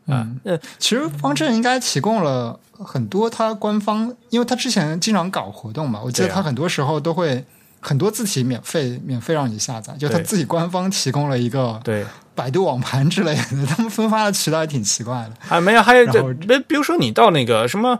[0.09, 7.43] 嗯，呃，其实方正应该提供了很多他官方，因为他之前经常搞活动嘛，我记得他很多时候都会
[7.79, 15.33] 很多字体免费免费让你下载，就他自己官方提供了一个对，百度网盘之类的，他们分发的渠道也挺奇怪的。
[15.55, 17.99] 啊没有，还有这，比比如说你到那个什么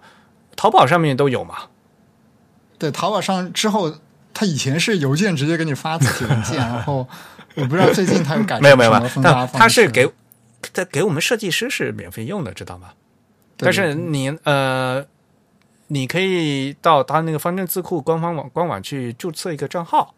[0.55, 1.55] 淘宝上面都有嘛，
[2.77, 3.95] 对，淘宝上之后，
[4.33, 7.07] 他以前是邮件直接给你发字体文件， 然后
[7.55, 8.91] 我不知道最近他有改没有没有
[9.53, 10.09] 他是给
[10.73, 12.89] 他给我们设计师是免费用的，知道吗？
[13.59, 15.03] 但是你呃，
[15.87, 20.13] 你可以到他那个方正字库官方网官网去注册一个账号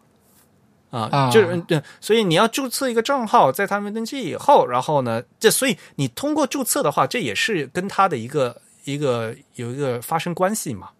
[0.90, 10.90] 啊，啊就是对，所以你要注册一个账号，在他们登记以后，然后呢，这所以你通过注册的话，这也是跟他的一个一个有一个发生关系嘛。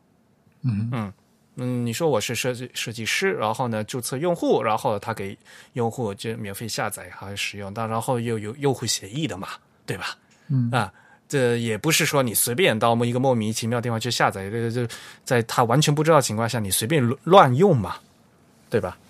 [0.62, 1.12] 嗯嗯
[1.56, 5.37] 嗯，你说我是设计设计师，然后呢注册用户，然后他给
[5.72, 9.48] 用户就免费下载还使用，但然后又有用户协议的嘛，
[9.85, 10.16] 对吧？
[10.48, 10.92] 嗯啊，
[11.31, 14.87] 这也不是说你随便到一个莫名其妙的地方去下载，这这
[15.25, 17.95] 在他完全不知道情况下，你随便乱乱用嘛，
[18.69, 18.99] 对吧？
[18.99, 19.07] 嗯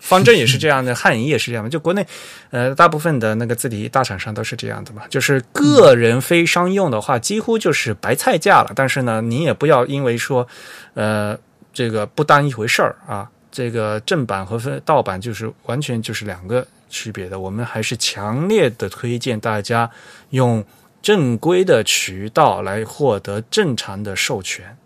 [0.00, 2.04] 方正也是这样的， 汉仪也是这样的，就国内
[2.50, 8.72] 呃大部分的那个字体大厂商都是这样的嘛，就是个人非商用的话，几乎就是白菜价了。
[8.74, 10.48] 但是呢，你也不要因为说
[10.94, 11.38] 呃
[11.72, 17.38] 这个不当一回事儿啊，这个正版和非盗版就是完全就是两个区别的。
[17.38, 19.88] 我们还是强烈的推荐大家
[20.30, 20.64] 用
[21.00, 24.76] 正规的渠道来获得正常的授权。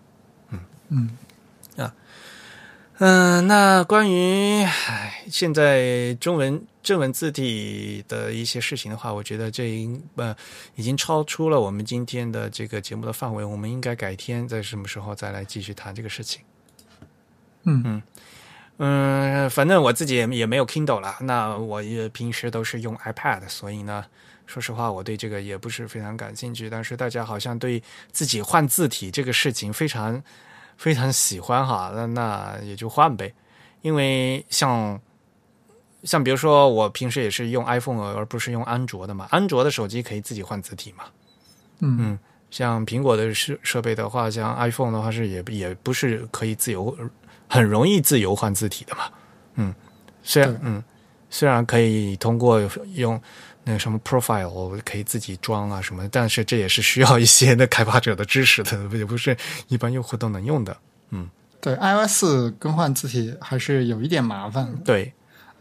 [0.88, 1.10] 嗯
[2.98, 10.36] 嗯、那关于唉现在中文正文字体的一些事情的话，我觉得这应呃
[10.76, 16.42] 已经超出了我们今天的这个节目的范围，我们应该改天在什么时候再来继续谈这个事情。
[17.64, 18.02] 嗯
[18.78, 24.04] 嗯，反正我自己也也没有 Kindle 了，那我也平时都是用 iPad，所以呢，
[24.52, 26.68] 说实话，我对这个也不是非常感兴趣。
[26.68, 30.22] 但是大家好像对自己换字体这个事情非常
[30.76, 33.32] 非常喜欢哈，那那也就换呗。
[33.80, 35.00] 因为像
[36.04, 41.04] 像比如说，我平时也是用 iPhone 而不是用安卓的嘛，安卓的手机可以自己换字体嘛。
[41.78, 42.18] 嗯嗯
[42.50, 46.94] 像苹果的设设备的话，像 iPhone 的话是也也不是可以自由
[47.48, 49.10] 很容易自由换字体的嘛。
[49.54, 49.74] 嗯，
[50.22, 50.84] 虽然嗯
[51.30, 52.60] 虽然可以通过
[52.92, 53.18] 用
[53.64, 59.36] 那个什么 Profile 可以自己装啊什么，但是这也是需要一些那开发者的知识的， 也不是
[59.68, 60.76] 一般用户都能用的。
[61.10, 61.28] 嗯。
[61.60, 62.24] 对，iOS
[62.58, 65.12] 更换字体还是有一点麻烦，对。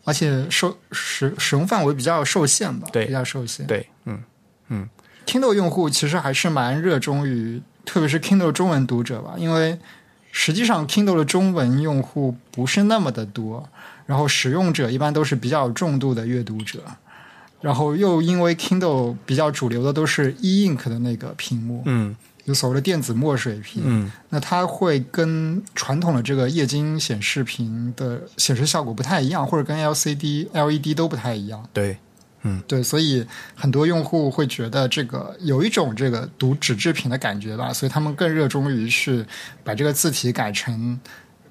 [0.03, 3.05] 而且受使使用范围比较受限吧，对。
[3.05, 3.67] 比较受限。
[3.67, 4.23] 对，嗯
[4.69, 4.89] 嗯。
[5.27, 9.77] Kindle 用户其实还是蛮热衷于，特别是 Kindle 中文读者吧，因为
[10.31, 13.69] 实际上 Kindle 的中文用户不是那么的多，
[14.07, 16.79] 然后使用者一般都是比较重度的阅读者，
[17.61, 31.63] 然后又因为 Kindle 比较主流的都是 e ink 的那个屏幕，嗯就所谓的电子墨水屏，嗯那它会跟传统的这个液晶显示屏的显示效果不太一样，或者跟 LCD、LED 都不太一样。
[31.71, 31.97] 对
[32.41, 39.23] 嗯，对，所以很多用户会觉得这个有一种这个读纸质品的感觉吧，所以他们更热衷于去
[39.63, 40.99] 把这个字体改成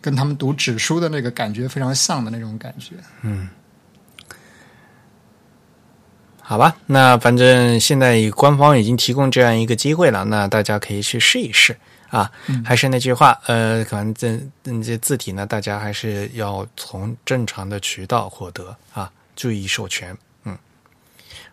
[0.00, 2.96] 跟他们读纸书的那个感觉非常像的那种感觉。
[6.50, 11.76] 好吧，那反正现在官方已经提供这样一个机会了，那大家可以去试一试
[12.08, 12.28] 啊。
[12.64, 14.12] 还是那句话，呃，可能
[14.82, 20.12] 这字体呢，大家还是要从正常的渠道获得啊，注意授权。
[20.42, 20.58] 嗯，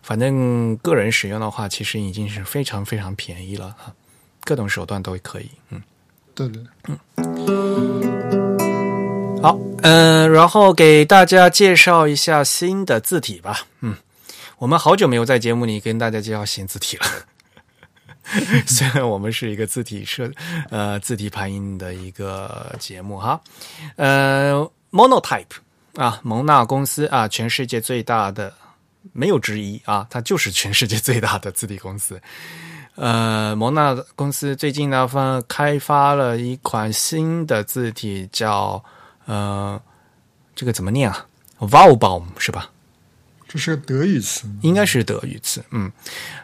[0.02, 3.94] 反正个人使用的话，其实已经是非常非常便宜了啊，
[4.42, 5.48] 各种手段都可以。
[5.70, 5.80] 嗯。
[6.34, 6.98] 对对，嗯
[9.40, 13.60] 好，嗯、然后给大家介绍一下新的字体吧。
[13.80, 13.94] 嗯，
[14.58, 17.06] 我们好久没有在节目里跟大家介绍新字体了。
[18.66, 20.28] 虽然我们是一个字体设
[20.68, 23.40] 呃字体排印的一个节目哈，
[23.94, 25.46] 呃，Monotype
[25.94, 28.52] 啊，蒙纳公司啊，全世界最大的
[29.12, 32.20] 没有之一啊，它就是全世界最大的字体公司。
[32.96, 38.82] 呃，蒙纳公司最近呢，发开发了一款新的字体，叫
[39.26, 39.80] 呃，
[40.56, 41.26] 这个怎么念啊
[41.60, 42.68] v a l b a u m 是吧？
[43.48, 44.46] 这是个德语词。
[44.62, 45.64] 应该是德语词。
[45.72, 45.90] 嗯，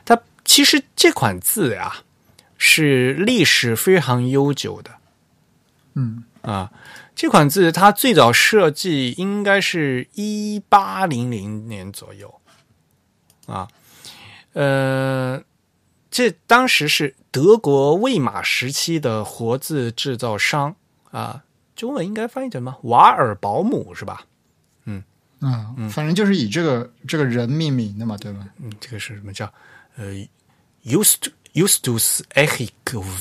[0.05, 1.99] 它其实这款字呀
[2.59, 4.91] 是历史非常悠久的
[5.95, 6.73] 嗯啊。
[7.15, 12.41] 这款字它最早设计应该是一八零零年左右
[13.47, 13.69] 啊，
[14.55, 15.43] 呃。
[16.17, 20.77] 这当时是德国魏玛时期的活字制造商
[21.11, 21.43] 啊，
[21.75, 22.79] 中文应该翻译成什么？
[22.85, 24.25] 瓦尔保姆是吧？
[25.45, 28.47] 啊，反正就是以这个这个人命名的嘛，对吧？
[28.63, 29.53] 嗯，这个是什么叫
[29.97, 30.13] 呃
[30.85, 32.71] ，Just Justus Erich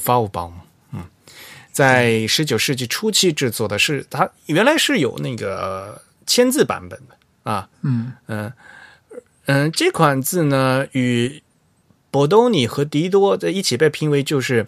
[0.05, 0.53] Walbaum？
[0.91, 1.03] 嗯，
[1.71, 8.13] 在十九世纪初期制作的是，它原来是有那个签字版本的啊，嗯。
[8.27, 8.51] 嗯
[9.45, 11.43] 嗯，这款字呢与
[12.09, 14.65] 博多尼和迪多在一起被评为就是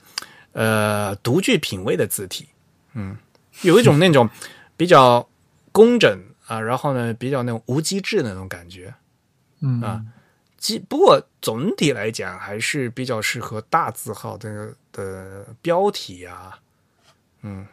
[0.52, 2.46] 呃独具品味的字体，
[2.94, 3.16] 嗯，
[3.62, 4.30] 有一种那种
[4.76, 5.26] 比较
[5.72, 8.94] 工整啊，然后呢比较那种无机制的那种感觉，
[9.62, 10.04] 嗯啊
[10.58, 16.60] 基不过总体来讲还是比较适合大字号的的标题啊，
[17.42, 17.66] 嗯。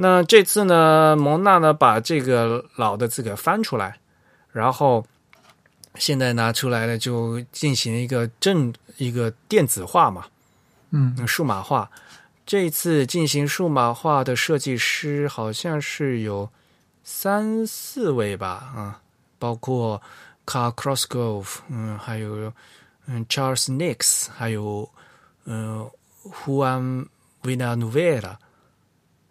[0.00, 3.98] 那这次呢，蒙娜呢把这个老的字给翻出来，
[4.52, 5.04] 然后
[5.96, 10.26] 现在拿出来了，就进行一个正一个电子化嘛，
[10.90, 11.90] 嗯嗯，数码化。
[12.46, 16.48] 这次进行数码化的设计师好像是有
[17.10, 19.00] 三四位吧，啊，
[19.38, 20.00] 包括
[20.44, 22.52] Car Crossgrove，嗯，还有
[23.06, 24.86] 嗯 Charles Nix，还有
[25.46, 25.90] 嗯
[26.44, 27.06] Juan
[27.42, 28.36] Villanueva，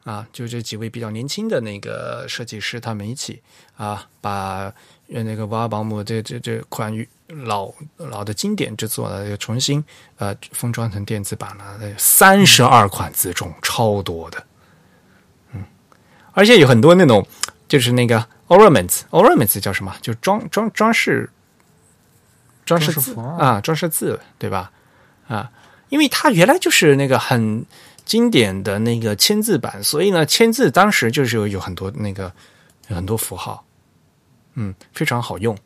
[0.03, 3.43] 啊，就这几位比较年轻的那个设计师，他们一起
[3.75, 4.73] 啊，把
[5.05, 6.91] 那个瓦保姆这这这款
[7.27, 9.81] 老老的经典之作呢，又重新
[10.17, 14.43] 呃封装成电子版了，三十二款自重，超多的，
[15.51, 15.63] 嗯，
[16.31, 17.25] 而且有很多那种
[17.67, 19.95] 就是那个 ornaments，ornaments 叫什么？
[20.01, 21.29] 就装装装饰
[22.65, 24.71] 装饰字啊，装饰字对吧？
[25.27, 25.49] 啊，
[25.89, 27.65] 因为它原来就是那个很
[28.05, 32.31] 经典的那个签字版，所以呢，签字当时就是有有很多那个
[32.87, 33.65] 很多符号，
[34.55, 35.57] 嗯，非常好用，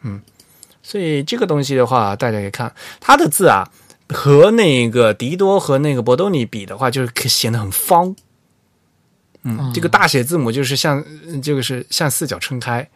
[0.00, 0.20] 嗯，
[0.82, 3.70] 所以这个东西的话，大家可以看它的字啊，
[4.08, 8.16] 和那个迪多和那个博多尼比的话，就是可显得很方，
[9.42, 11.04] 嗯，嗯这个大写字母就是像
[11.42, 12.88] 这个是像四角撑开，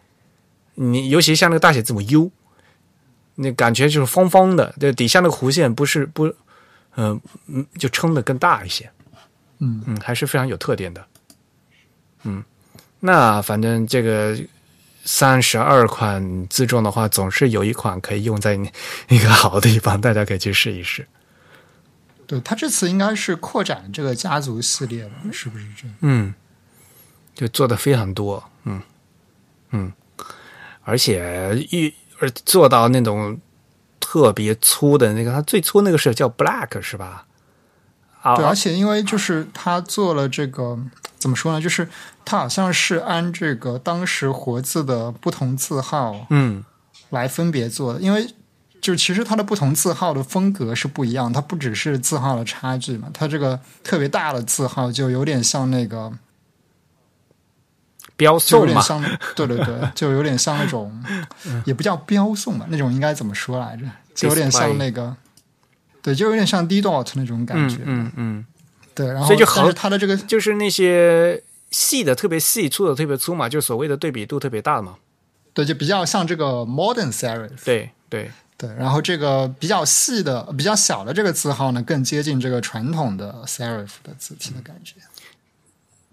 [0.75, 2.31] 你尤其像那个大写字母 U，
[3.37, 6.27] 那感觉就是方方的，对，底下那个弧线不是不，
[6.97, 8.91] 嗯、嗯，就撑的更大一些，
[9.59, 9.83] 嗯。
[9.87, 11.05] 嗯，还是非常有特点的。
[12.25, 12.43] 嗯，
[13.01, 14.39] 那反正这个
[15.05, 18.55] 三十二款自重的话，总是有一款可以用在
[19.09, 21.07] 一个好的地方，大家可以去试一试。
[22.33, 25.17] 对他这次应该是扩展这个家族系列吧？
[25.31, 25.97] 是不是这样？
[26.01, 26.35] 嗯，
[27.35, 28.81] 就做的非常多，嗯
[29.73, 29.93] 嗯，
[30.83, 33.39] 而且一而做到那种
[34.01, 37.27] 特别粗的那个，他最粗那个是叫 Black 是吧？
[38.23, 40.79] 啊，对，而且因为就是他做了这个
[41.19, 41.61] 怎么说呢？
[41.61, 41.87] 就是
[42.25, 46.65] 他好像是按这个当时活字的不同字号嗯
[47.11, 48.27] 来分别做的，因为
[48.83, 56.13] 就其实它的不同字号的风格是不一样，它不只是字号的差距嘛，它这个特别大的字号就有点像那个，
[58.17, 60.93] 标就有送嘛，点像， 对对对，就有点像那种，
[61.65, 63.85] 也不叫标送吧，那种应该怎么说来着？
[64.15, 65.17] 就有点像那个，
[66.03, 68.47] 对，就有点像 D dot 那种感觉，嗯嗯嗯，
[68.95, 74.97] 对，然后所以就好但是它的这个就是那些细的特别细，粗的特别粗嘛，就所谓的对比度特别大嘛。
[75.55, 77.65] 对，就比较像这个 modern serif。
[77.65, 78.31] 对对
[78.63, 84.95] 对，然后这个比较细的、比较小的这个字号呢，更接近这个传统的 serif 的字体的感觉。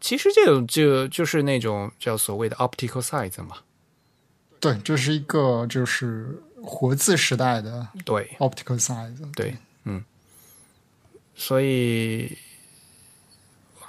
[0.02, 3.58] 其实这种就就是那种叫所谓的 optical size 嘛。
[4.60, 9.32] 对，这是一个就是活字时代的对 optical size。
[9.36, 10.04] 对，嗯，
[11.36, 12.36] 所以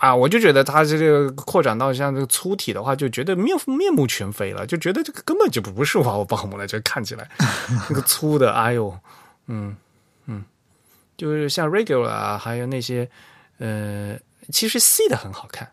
[0.01, 7.31] 啊，我就觉得它这个扩展到像这个粗体的话，就觉得面面目全非了，就觉得这个根本就不是娃娃保姆了，这看起来
[7.91, 8.99] 那个粗的，哎呦，
[9.47, 9.77] 嗯
[10.25, 10.43] 嗯，
[11.19, 13.07] 就是像 regular 啊，还有那些
[13.59, 14.19] 呃，
[14.51, 15.71] 其实细的很好看。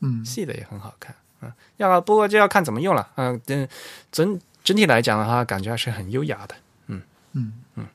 [0.00, 3.68] 嗯，细的也很好看，嗯，要不过就要看怎么用了，嗯，整
[4.12, 6.54] 整整体来讲的话，感觉还是很优雅的，
[6.86, 7.86] 嗯嗯嗯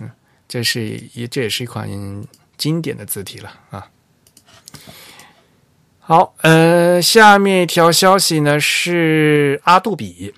[0.00, 0.10] 嗯，
[0.48, 1.88] 这是一这也是一款
[2.56, 3.88] 经典的字体了啊。
[5.98, 10.34] 好，呃，下面一条消息呢是阿杜比，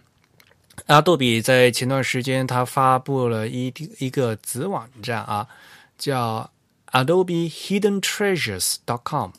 [0.87, 5.47] 阿杜比在前段时间他发布了一一个子网站啊，
[5.99, 6.51] 叫
[6.93, 9.33] Adobe Hidden Treasures.com。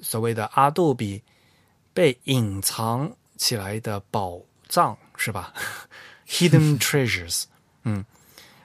[0.00, 1.22] 所谓的阿杜比
[1.92, 5.52] 被隐藏起来的宝藏是吧？
[6.28, 7.44] Hidden treasures，
[7.84, 8.04] 嗯，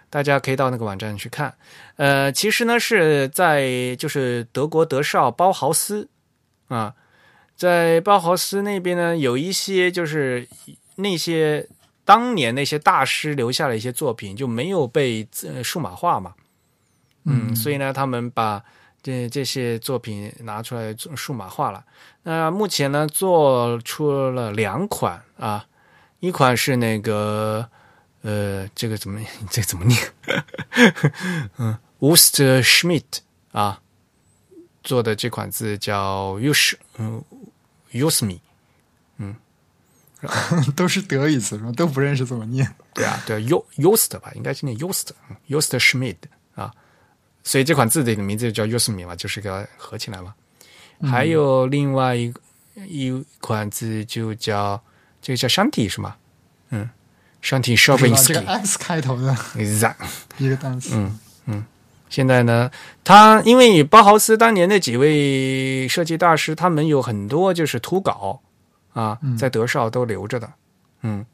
[0.09, 1.53] 大家可以到那个网站去看。
[1.95, 6.09] 呃，其实呢是在就是德国德绍包豪斯
[6.67, 6.93] 啊，
[7.55, 10.47] 在包豪斯那边呢有一些就是
[10.95, 11.67] 那些
[12.05, 15.27] 当年那些大师留下的一些作品就没有被
[15.63, 16.33] 数码化嘛，
[17.25, 18.63] 嗯，所以呢他们把。
[19.03, 21.85] 这这些作品拿出来做数码化了。
[22.23, 25.65] 那目前呢，做出了两款啊，
[26.19, 27.69] 一款是那个
[28.21, 29.99] 呃，这个怎么 这怎么念？
[31.57, 33.19] 嗯 w o s t e r Schmidt
[33.51, 33.81] 啊
[34.83, 37.23] 做的这款字叫 Ush，嗯
[37.91, 38.39] Usme
[39.17, 39.35] 嗯，
[40.75, 41.71] 都是德语词是吧？
[41.71, 42.71] 都不认识怎么念。
[42.93, 45.09] 对啊，对 U Ust 吧，应该是念 Ust
[45.49, 46.17] Ust Schmidt
[46.55, 46.71] 啊。
[47.43, 50.35] 所以这款字的名字就叫 Usme 嘛，就是给它合起来嘛。
[51.01, 52.33] 还有另外一
[52.75, 54.81] 一款字就叫
[55.21, 56.15] 这个叫 Shanti 是吗？
[56.69, 56.87] 嗯
[57.47, 59.33] ，Shanti s h o p p i n g 这个 X 开头的
[60.37, 60.89] 一个单词。
[60.95, 61.65] 嗯嗯。
[62.09, 62.69] 现在呢，
[63.03, 68.41] 他因为包豪斯当年那几位设计大师，他们有很多就是图稿
[68.93, 70.51] 啊，在德绍都留着的。
[71.03, 71.25] 嗯。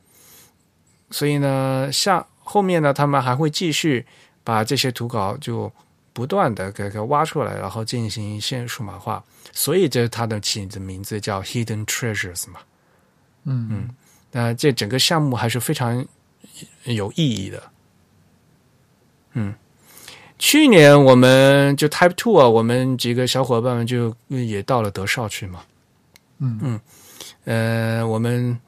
[1.10, 4.06] 所以呢，下后面呢，他们还会继续
[4.44, 5.72] 把这些图稿就。
[6.16, 12.60] 不断的给给挖出来，然后进行一些数码化，所以这它的起的名字叫 Hidden Treasures 嘛。
[13.46, 13.90] 嗯嗯，
[14.34, 16.06] 那这整个项目还是非常
[16.84, 17.64] 有意义的。
[19.32, 19.56] 嗯，
[20.38, 25.64] 去年我们就 Type Two 啊，我们几个小伙伴们就也到了德绍去嘛。
[26.40, 26.82] 嗯嗯，
[27.46, 28.60] 呃，我们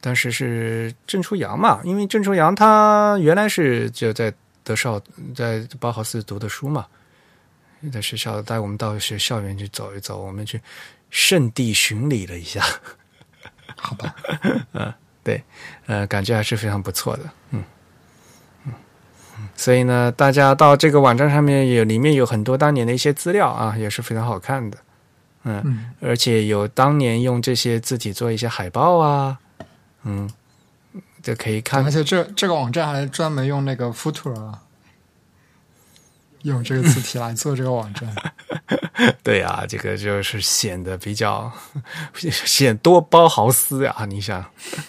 [0.00, 4.34] 当时是郑初阳嘛，因为郑初阳他原来是就在。
[4.62, 5.00] 德绍
[5.34, 6.86] 在包豪斯读的书嘛，
[7.90, 10.60] 在学校带我们到学校园去走一走，我们去
[11.08, 12.62] 圣地巡礼了一下。
[13.74, 14.14] 好吧，
[14.74, 14.92] 嗯，
[15.22, 15.42] 对，
[15.86, 17.64] 呃，感觉还是非常不错的，嗯
[18.66, 18.72] 嗯，
[19.54, 24.78] 所以呢，大家到这个网站上面有里面有很多当年的一些资料啊，也是非常好看的，
[25.44, 29.38] 嗯，而且有当年用这些字体做一些海报啊，
[30.02, 30.30] 嗯。
[31.22, 34.54] 就可以看，而且这这个网站还专门用那个 Futura
[36.44, 38.10] 用这个字体来做这个网站。
[39.22, 41.50] 对啊，这个就是显得比较
[42.14, 44.04] 显多包豪斯啊！
[44.06, 44.44] 你想，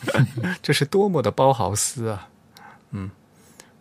[0.62, 2.28] 这是多么的包豪斯啊！
[2.92, 3.10] 嗯，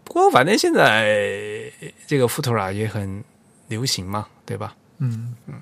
[0.04, 1.70] 不过反正现在
[2.06, 3.22] 这个 Futura 也很
[3.68, 4.74] 流行嘛，对吧？
[4.98, 5.54] 嗯嗯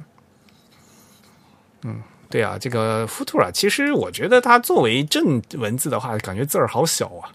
[1.83, 2.03] 嗯。
[2.31, 7.33] 对啊，这个 Futura 其实我觉得它作为正文字的话，感觉字儿好小啊。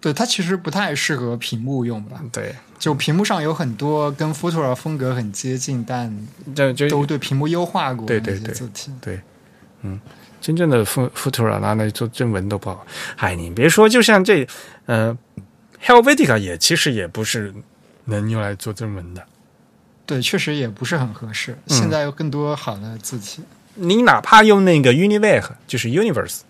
[0.00, 2.20] 对，它其实不太适合屏幕用吧。
[2.30, 6.14] 对，就屏幕上有很多跟 Futura 风格很接近，但
[6.54, 8.92] 就就都对屏幕优化过对对对字体。
[9.00, 9.20] 对，
[9.82, 10.00] 嗯，
[10.40, 12.86] 真正的 Futura 拿来做正文都不好。
[13.16, 14.46] 哎，你别说，就像这，
[14.84, 15.16] 呃
[15.84, 17.52] ，Helvetica 也其实也不是
[18.04, 19.26] 能用来做正文的。
[20.04, 21.58] 对，确实也不是很合适。
[21.66, 23.42] 现在有更多好的字体。
[23.74, 26.40] 你哪怕用那个 Universe，就是 Universe，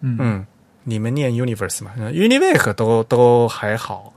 [0.00, 0.46] 嗯嗯，
[0.88, 4.14] 你们念 Universe 嘛？Universe 都都还好，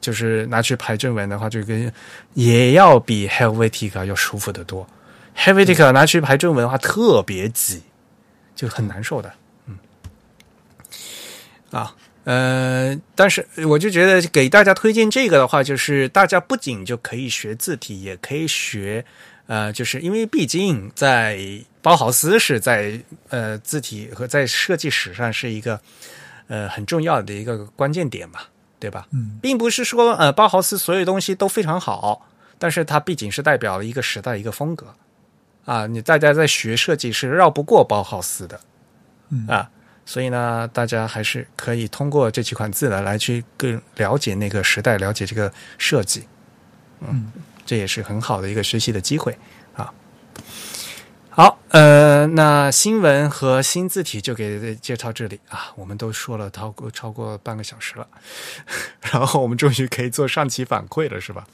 [0.00, 1.92] 就是拿去排正文的话，就跟
[2.34, 4.86] 也要比 Helvetica 要舒服得多。
[5.36, 7.82] Helvetica 拿去排正文的话，特别挤，
[8.54, 9.32] 就很难受的。
[9.66, 9.76] 嗯，
[11.72, 11.94] 啊。
[12.24, 19.04] 呃，但是我就觉得给大家推荐这个的话，就是大家不仅就可以学字体，也可以学
[19.52, 21.38] 呃，就是因为毕竟在
[21.82, 22.98] 包豪斯是在
[23.28, 25.78] 呃字体和在设计史上是一个
[26.46, 28.40] 呃很重要的一个关键点嘛，
[28.80, 29.06] 对吧？
[29.10, 32.26] 嗯，并不是说呃包豪斯所有东西都非常好，
[32.58, 34.86] 但是它毕竟是代表了一个时代一个风格。
[35.66, 38.58] 啊，你大家在学设计是绕不过包豪斯的，
[39.28, 39.46] 嗯。
[39.48, 39.68] 啊，
[40.06, 46.24] 所以呢，大家还是可以通过这几款字呢来去更了解那个时代，了解这个设计，
[47.00, 47.30] 嗯，
[47.72, 49.34] 这也是很好的一个学习的机会
[49.74, 49.94] 啊。
[51.30, 58.06] 好，呃，那新闻和新字体就给介绍这里啊，我们都说了超过超过半个小时了，
[59.10, 61.46] 然后我们终于可以做上期反馈了，是吧？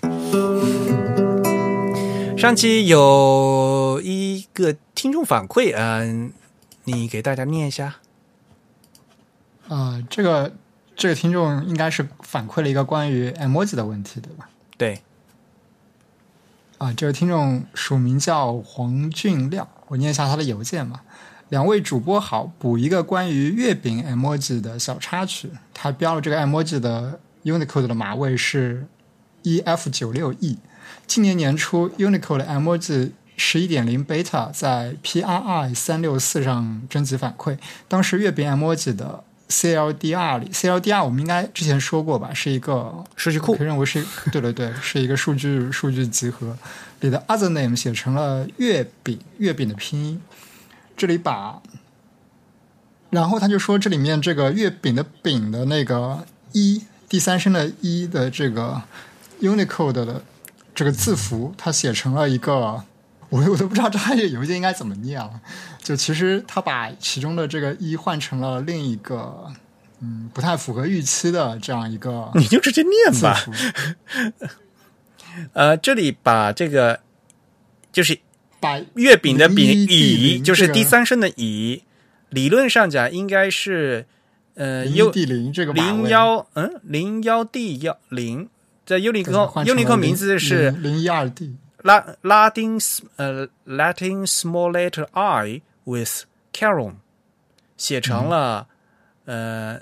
[2.36, 6.32] 上期有一个听众反馈，嗯、
[6.82, 7.94] 你给大家念一下。
[9.68, 10.52] 啊，这个
[10.96, 14.48] 这个听众应该是反馈了一个关于 emoji 的问题，对吧？
[14.76, 15.00] 对，
[16.78, 21.02] 啊，这个听众署名叫黄俊亮，我念一下他的邮件吧。
[21.48, 25.50] 两位主播好，补一个关于月饼 emoji 的小插曲。
[25.74, 28.86] 他标了这个 emoji 的 Unicode 的码位是
[29.42, 30.58] EF 九六 E。
[31.06, 37.58] 今年年初，Unicode emoji 十一点零 beta 在 PRI 三六四上征集反馈，
[37.88, 46.56] 当时月饼 emoji 的 CLDR 里，CLDR 我们应该之前说过吧，是一个数据库可以认为是对对对，是一个数据数据集合
[47.00, 50.20] 里的 other name 写成了月饼，月饼的拼音。
[50.96, 51.62] 这里把，
[53.10, 58.82] 然后他就说这里面这个月饼的饼的那个一第三声的一的这个
[59.40, 60.22] Unicode 的
[60.74, 62.82] 这个字符，它写成了一个，
[63.30, 65.40] 我我都不知道这他这个邮件应该怎么念了。
[65.82, 69.52] 就其实他把其中的这个一换成了另一个，
[70.00, 73.44] 嗯，不太符合预期的这样一个你就直接念吧。
[75.52, 77.00] 呃，这里把这个
[77.92, 78.18] 就是
[78.60, 81.84] 把月饼的饼乙，就是第三声的乙，
[82.30, 84.06] 理论上讲应该是
[84.54, 88.48] 呃零 U D 零这个码零位幺嗯零幺 D 幺零，
[88.84, 91.56] 在对 Unicode 换成了 Unicode 名字是零一二 D。
[91.82, 92.78] 拉拉丁
[93.16, 96.94] 呃 Latin small letter I with Caron
[97.76, 98.66] 写成了、
[99.24, 99.80] 呃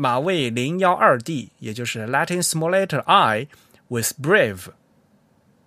[0.00, 3.48] 马位零幺二 D，也就是 Latin small letter I
[3.88, 4.66] with brave。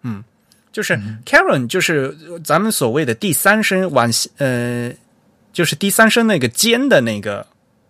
[0.03, 0.23] 嗯，
[0.71, 4.93] 就是 Caron 就是咱们所谓的第三声往呃，
[5.51, 7.45] 就是第三声那个尖的那个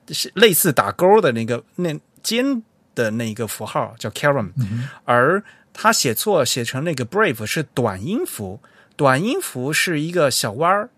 [0.10, 2.64] 是类似打勾的那个那尖
[2.96, 4.52] 的那个符号叫 Caron，、
[5.06, 5.44] 而
[5.74, 8.60] 他写错写成那个 brave 是短音符，
[8.96, 10.90] 短音符是一个小弯儿。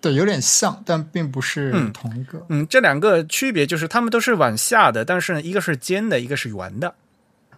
[0.00, 2.46] 对，有点像，但并不是嗯同一个。
[2.48, 6.94] 嗯，这两个区别就是它们都是往下的，但是呢，一个是尖的，一个是圆的。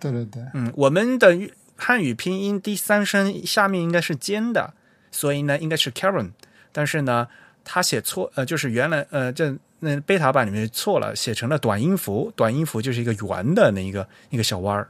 [0.01, 1.39] 对对对，嗯，我们的
[1.77, 4.75] 汉语拼音第三声下面应该是尖的，
[5.13, 6.33] 所以呢应该是 Karen，
[6.73, 7.29] 但是呢
[7.65, 14.89] 他写错，呃，就是原来呃这那贝塔版里面错了，写成了短音符，短音符就是一个圆的那一个一个小弯儿。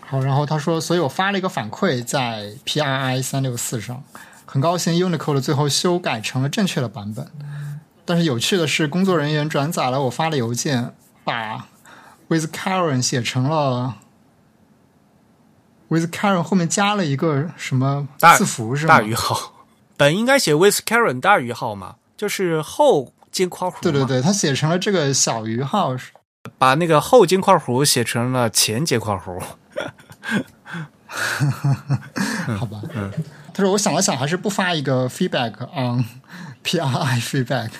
[0.00, 4.04] 好，然后他说，所以我发了一个反馈在 PRI 三六四上，
[4.44, 7.28] 很高兴 Unicode 最后修改成了正确的版本。
[8.04, 11.66] 但是有趣的是，工作人员转载了我发的邮件，把
[12.28, 13.96] with Karen 写成了
[15.88, 18.98] with Karen 后面加了一个什么大字符是吗？
[18.98, 19.66] 大于号，
[19.96, 23.82] 本应该写 with Karen 大于号嘛，就是后接括弧。
[23.82, 26.12] 对对对，他写成了这个小于号是
[26.58, 29.42] 把那个后金块弧写成了前结块弧。
[32.58, 32.82] 好吧？
[32.94, 33.10] 嗯，
[33.54, 36.04] 他说我想了想，还是不发一个 feedback on
[36.62, 37.70] PRI feedback。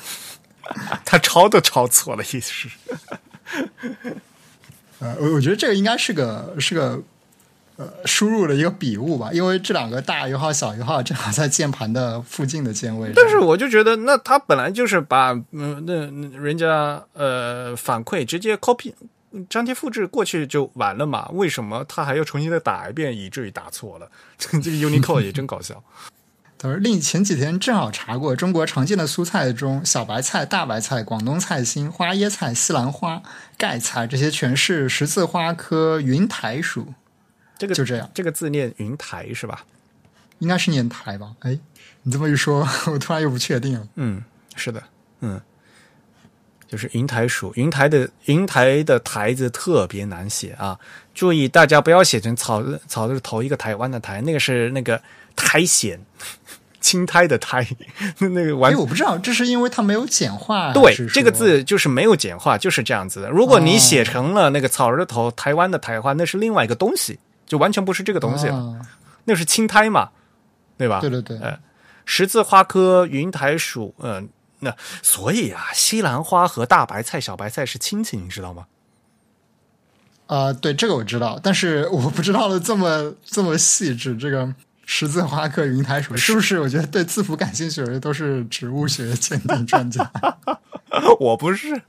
[1.04, 2.68] 他抄都抄错了，意思是。
[4.98, 7.02] 呃，我我觉得这个应该是个是个
[7.76, 13.12] 呃输入了一个笔误吧，因为这两个大于号、小于号正好在键盘的附近的键位。
[13.14, 18.92] 但是我就觉得，那他本来就是把嗯那那人家呃反馈直接 copy
[19.50, 21.28] 粘贴复制过去就完了嘛？
[21.32, 24.08] 为什么他还要重新再打一遍，以至于打错了？
[24.38, 25.82] 这个 Unicode 也真搞笑。
[26.58, 33.20] 他说，另前几天正好查过中国常见的蔬菜中，小白菜、大白菜、广东菜心、花椰菜、西兰花、
[33.58, 36.94] 盖菜这些全是十字花科云苔属，
[37.58, 39.64] 这个就这样，这个字念云台是吧？
[40.38, 41.32] 应该是念台吧？
[41.40, 41.58] 哎，
[42.02, 43.88] 你这么一说， 我突然又不确定了。
[43.94, 44.22] 嗯，
[44.54, 44.82] 是的，
[45.20, 45.40] 嗯，
[46.68, 50.78] 就是云台属云台的云台的台字特别难写啊，
[51.14, 55.00] 注意大家不要写成草草字头一个台湾的台，那个是那个
[55.34, 55.98] 苔藓，
[56.80, 57.66] 青苔的苔，
[58.18, 63.30] 那那个完哎，我不知道，这是因为它没有简化，对这个字就是没有简化，就是这样子的。
[63.30, 68.80] 如果你写成了那个草字头台湾的台话，那是另外一个东西就完全不是这个东西了，啊
[69.24, 70.10] 那是青苔嘛，
[70.76, 71.00] 对吧？
[71.00, 71.58] 对对对，呃
[72.04, 74.28] 十字花科云苔属，嗯、
[74.60, 78.66] 那所以啊，西兰花和大白菜、小白菜是亲戚，你知道吗？
[80.26, 84.16] 啊、对这个我知道，但是我不知道的这么 这么细致。
[84.16, 84.52] 这个
[84.84, 86.58] 十字花科云苔属是不是？
[86.60, 90.10] 我觉得对字符感兴趣的人都是植物学鉴定专家。
[91.20, 91.80] 我不是呃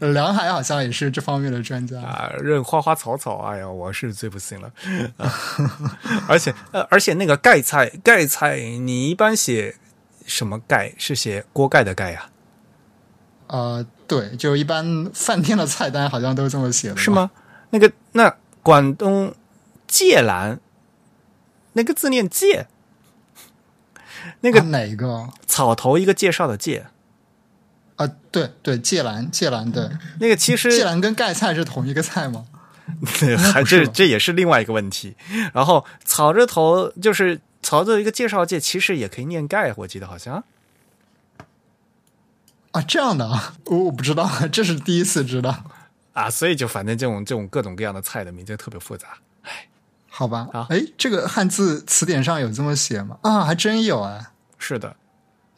[0.00, 2.00] 梁海好像也是这方面的专家。
[2.00, 4.72] 啊，认花花草草，哎呀，我是最不行了。
[5.16, 5.32] 啊、
[6.26, 9.76] 而且呃，而且那个盖菜，盖菜你一般写
[10.26, 10.92] 什么盖？
[10.98, 12.30] 是写锅盖的盖啊？
[13.48, 17.10] 呃，对，就一般饭店的菜单好像都这么写的，是？
[17.10, 17.30] 吗？
[17.70, 19.34] 那个那广东
[19.86, 20.60] 芥兰，
[21.74, 22.66] 那个字念芥，
[24.40, 25.28] 那个啊哪个？
[25.46, 26.86] 草头一个介绍的介，
[28.00, 29.86] 啊，对对，芥兰，芥兰对，
[30.20, 32.46] 那个其实芥兰跟盖菜是同一个菜吗？
[33.20, 35.14] 对，还是这这也是另外一个问题。
[35.52, 40.42] 然后草字头就是草字一个介绍界，其实也可以念盖，我记得好像。
[42.70, 45.62] 啊，这样的啊，我我不知道，这是第一次知道。
[46.14, 49.08] 啊，所以就反正这种这种各种各样的菜的名字特别复杂。
[50.08, 53.18] 好吧啊，哎，这个汉字词典上有这么写吗？
[53.22, 54.26] 啊，还真有哎。
[54.58, 54.96] 是的，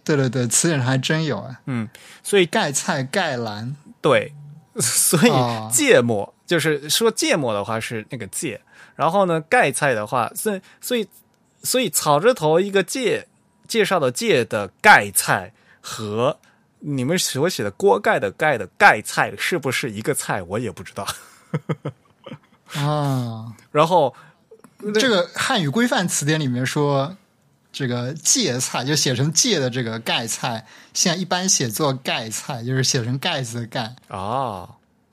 [0.05, 1.61] 对对对，词典上还真有啊。
[1.67, 1.89] 嗯，
[2.23, 4.33] 所以盖菜、盖兰，对，
[4.81, 8.61] 所以哦芥末、就是说芥末的话是那个芥，
[8.97, 11.09] 然后呢盖菜的话，所以所以
[11.63, 13.29] 所以草字头一个介
[13.69, 16.39] 介绍的芥的盖菜和
[16.81, 21.07] 你们所写的锅盖的盖的盖菜是不是一个菜，我也不知道。
[22.75, 24.15] 啊， 然后
[24.95, 27.17] 这个汉语规范词典里面说，
[27.73, 33.97] 这个芥菜就写成芥的这个盖菜，现在一般写作盖菜，就是写成盖子的盖。
[34.09, 34.69] 啊，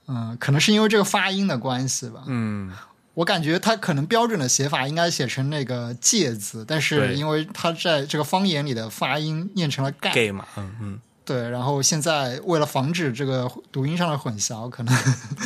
[0.07, 2.23] 嗯，可能是因为这个发音的关系吧。
[2.27, 2.71] 嗯，
[3.13, 10.99] 我感觉它可能标准的写法应该写成那个芥字，但是因为它在这个方言里的发音念成了盖，gay 嘛，嗯嗯。
[11.25, 14.91] 对，然后现在为了防止这个读音上的混淆，可能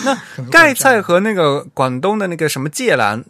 [0.05, 0.17] 那
[0.49, 3.25] 盖菜和那个广东的那个什么芥兰，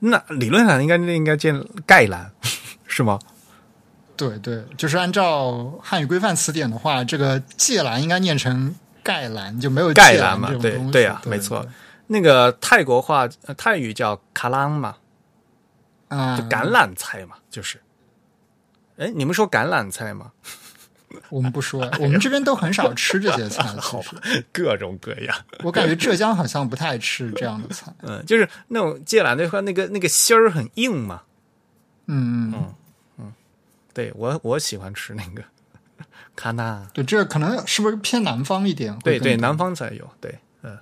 [0.00, 2.32] 那理论上应该应该见盖兰，
[2.86, 3.18] 是吗？
[4.16, 11.66] 对对，就是按照汉语规范词典的话，这个芥兰应该念成盖兰，就没有芥盖兰嘛对对啊没错
[12.06, 14.96] 那个泰国话、呃泰语叫卡朗嘛，
[16.08, 17.80] 啊，就橄榄菜嘛，就是。
[18.96, 20.30] 哎，你们说橄榄菜吗？
[21.28, 23.62] 我们不说， 我们这边都很少吃这些菜。
[23.78, 24.12] 好吧
[24.50, 27.92] 各种各样，我感觉浙江好像不太吃这样的菜。
[28.00, 31.22] 嗯，就是那种芥兰的话，那个那个芯儿很硬嘛。
[32.06, 32.74] 嗯嗯
[33.18, 33.32] 嗯，
[33.92, 35.42] 对我我喜欢吃那个
[36.36, 38.98] 卡纳，对，这可能是不是偏南方一点？
[39.00, 40.76] 对对，南方才有，对，嗯。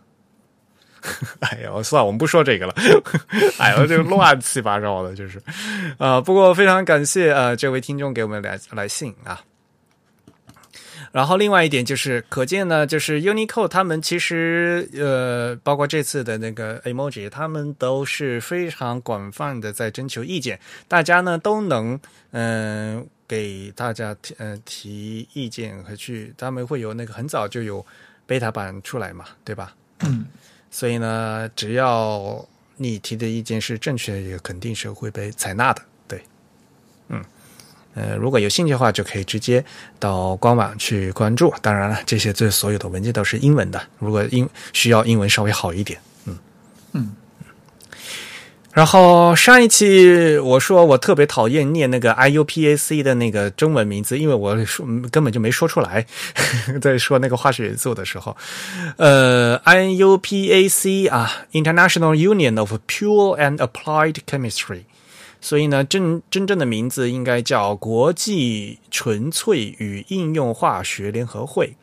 [1.41, 2.75] 哎呦，算了，我们不说这个了。
[3.61, 5.43] 哎呦，这个乱七八糟的，就是，
[5.99, 9.39] 呃，不过非常感谢呃这位听众给我们来来信啊。
[11.15, 20.59] 然后另外一点就是，可见呢，就是 Unicode 他们其实呃，包括这次的那个 emoji，他们都是非常广泛的在征求意见，
[20.89, 22.01] 大家呢都能
[22.33, 27.87] 嗯、呃给大家提呃提意见和去，他们会有那个很早就有
[28.27, 29.73] beta 版出来嘛，对吧？
[30.01, 30.27] 嗯，
[30.69, 32.45] 所以呢，只要
[32.77, 35.81] 你提的意见是正确的，也肯定是会被采纳的。
[37.95, 39.65] 呃，如果有兴趣的话，就可以直接
[39.99, 41.53] 到官网去关注。
[41.63, 46.39] 当然了，这些这所有的文件都是英文的，如果英需要英文稍微好一点，嗯
[46.93, 47.13] 嗯。
[48.73, 56.05] 然后上一期我说我特别讨厌念那个 IUPAC 的那个中文名字，因为我说根本就没说出来，
[56.83, 58.37] 在说那个化学元素的时候，
[58.97, 64.81] 呃，IUPAC 啊，International Union of Pure and Applied Chemistry，
[65.45, 71.77] 所以呢，真真正的名字应该叫国际纯粹与应用化学联合会。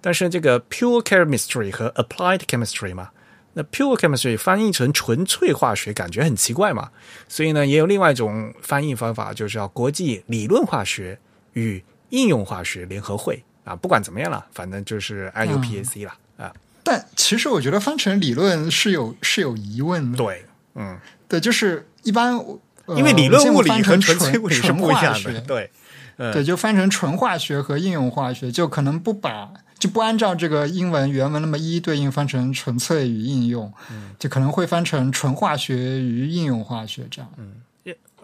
[0.00, 3.10] 但是这个 Pure Chemistry 和 Applied Chemistry 嘛，
[3.52, 6.88] 那 Pure Chemistry 翻译成纯粹化学，感觉很奇怪嘛。
[7.28, 11.18] 所以呢，也有另外一种翻译方法，就是叫国际理论化学
[11.52, 13.76] 与应用化学联合会啊。
[13.76, 16.50] 不管怎么样了，反正就是 IUPAC 了、啊。
[16.82, 20.16] 但其实我觉得翻成理论是有是有疑问的。
[20.16, 20.98] 对，嗯，
[21.28, 25.10] 对，就是一般、呃、因为理论物理和纯粹物理是纯不一样的。
[25.12, 25.70] 化学对，
[26.16, 37.30] 嗯对，就翻成纯化学和应用化学，就可能不把就不按照这个英文原文那么一一对应翻成纯粹与应用，嗯就可能会翻成纯化学与应用化学这样。
[37.38, 37.54] 嗯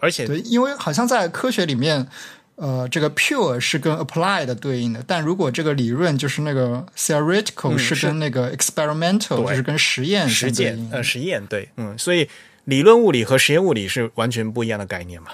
[0.03, 2.07] 而且对，因为好像在科学里面，
[2.55, 12.27] 呃，这个 pure 是跟 applied 对应的，但如果这个理论就是那个 theoretical 嗯是是跟那个 experimental 就是跟实验实践呃实验对，嗯，所以
[12.71, 15.31] 理论物理和实验物理是完全不一样的概念嘛，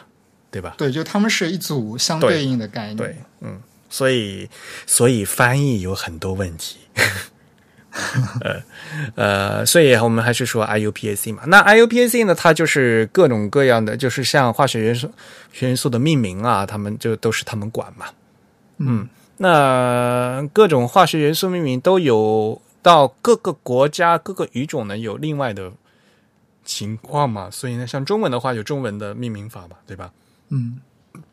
[0.50, 0.74] 对吧？
[0.76, 2.98] 对，就他们是一组相对对应的概念。
[2.98, 4.50] 对，嗯，所以
[4.88, 6.78] 所以翻译有很多问题。
[8.42, 8.62] 呃
[9.16, 11.44] 呃，所以我们还是说 IUPAC 嘛。
[11.48, 15.12] 那 IUPAC 呢，它就是各种各样的，就是像化学元素
[15.62, 18.06] 元素的命名啊，他们就都是他们管嘛。
[18.78, 19.08] 嗯，
[19.38, 25.72] 那各种化学元素命名都有到各个国家各个语种呢有另外的
[26.68, 30.12] 情况嘛，所以呢，像中文的话有中文的命名法嘛，对吧？
[30.50, 30.80] 嗯，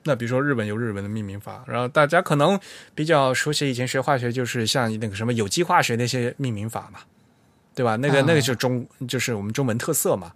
[0.03, 2.59] 那比如说日本有日文的命名法，然后大家可能
[2.95, 7.01] 比较熟悉，以前学化学就是像那个什么有机化学那些命名法嘛，
[7.75, 7.97] 对吧？
[7.97, 10.33] 那个、啊那个就中就是我们中文特色嘛。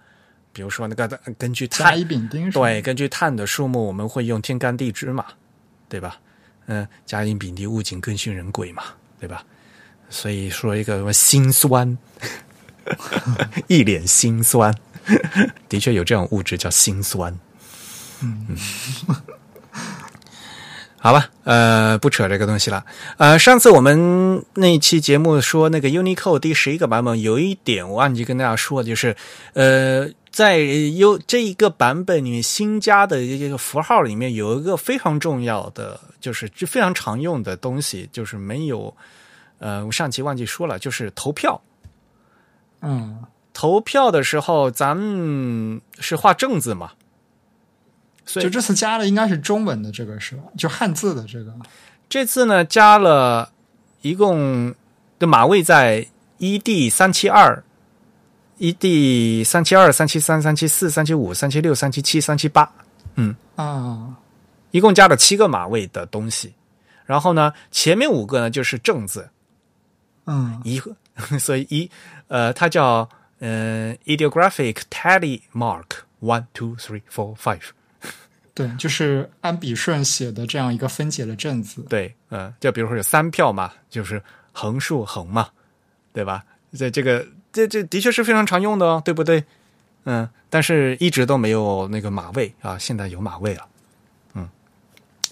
[0.52, 1.06] 比如说那个
[1.38, 5.26] 根据碳甲乙丙丁对，根据碳的数目，我们会用天干地支嘛，
[5.88, 6.18] 对吧？
[6.66, 8.82] 嗯，甲乙丙丁戊己庚辛壬癸嘛，
[9.20, 9.44] 对吧？
[10.10, 11.96] 所以说一个什么心酸，
[13.68, 14.74] 一脸心酸，
[15.68, 17.38] 的确有这种物质叫心酸。
[21.00, 22.84] 好吧，呃，不扯这个东西了。
[23.18, 29.16] 呃，上次我们那期节目说那个 Unicode 第十一个版本，有一点我忘记跟大家说，就是
[29.52, 38.92] 呃，在 U 这一个版本里面新加的这个符号里面有一个非常重要的，就是非常常用的东西，就是没有
[39.60, 41.60] 呃，我上期忘记说了，就是投票。
[42.82, 43.24] 嗯，
[43.58, 46.92] 投票的时候，咱们是画正字嘛，
[48.24, 50.44] 所以就这次加的应该是中文的这个是吧？
[50.56, 51.52] 就汉字的这个。
[52.08, 53.50] 这次呢加了
[54.02, 54.72] 一共
[55.18, 56.06] 的码位在
[56.36, 57.64] 一 D 三七二、
[58.58, 62.70] 一 D 三七二、三七三、三七四、三七五、三七六、三七七、三七八，
[63.16, 64.14] 嗯啊，
[64.70, 66.54] 一共加了七个码位的东西。
[67.06, 69.28] 然后呢，前面五个呢就是正字
[70.26, 70.80] 嗯，一，
[71.40, 71.90] 所以一
[72.28, 73.08] 呃，它叫
[73.40, 77.60] 呃 ideographic tally mark one two three four five。
[78.54, 81.80] 对，就是按笔顺写的这样一个分解的正字。
[81.82, 84.20] 对，嗯，就比如说有三票嘛，就是
[84.52, 85.50] 横竖横嘛，
[86.12, 86.44] 对吧？
[86.76, 89.44] 这这个这这的确是非常常用的哦，对不对？
[90.04, 93.77] 嗯，但是一直都没有那个马位啊，现在有马位了，嗯，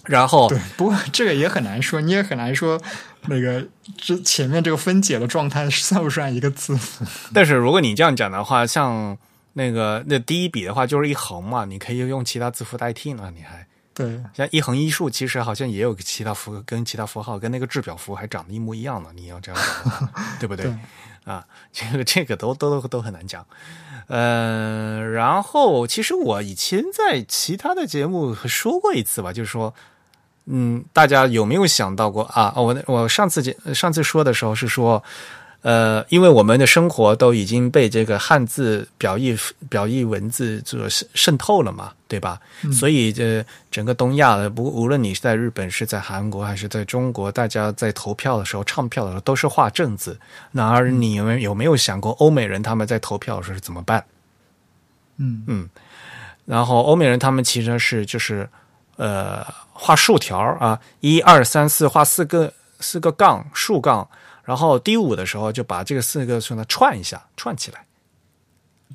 [0.07, 2.81] 然后对，不过 这个也很难说，你也很难说
[3.27, 3.65] 那个
[3.97, 7.05] 这前面这个分解的状态算不算一个字符？
[7.33, 9.17] 但是如果你这样讲的话，像
[9.53, 19.09] 那个那第一笔的话就是一横嘛，你可以用其他字符代替呢，你还对，像一横一竖，其实好像也有其他符跟其他符号跟那个制表符还长得一模一样呢。
[19.15, 20.65] 你要这样讲， 对不对？
[20.65, 20.75] 对
[21.25, 23.45] 啊，这个这个都都都很难讲。
[24.07, 29.73] 呃，然后其实我以前在其他的节目说过一次吧，就是说，
[30.49, 32.53] 嗯，大家有没有想到过啊？
[32.55, 35.03] 哦我我上次节上次说的时候是说，
[35.61, 39.37] 呃，因为我们的生活都已经被这个汉字表意
[39.67, 42.39] 表意文字所渗渗透了嘛，对吧？
[42.71, 50.17] 所以这整个东亚的，不无论你是在日本、是在韩国还是在中国，大家在投票的时候、唱票的时候都是画正字。
[50.53, 54.01] 然而，你有没有有没有想过，欧美人他们在投票的时候是怎么办？
[55.17, 55.69] 嗯嗯，
[56.45, 58.47] 然后欧美人他们其实是就是
[58.95, 59.43] 呃
[59.79, 64.09] 画竖条啊，一二三四画四个四个杠竖杠，
[64.43, 67.85] 然后第五的时候就把这个四个数呢串一下串起来。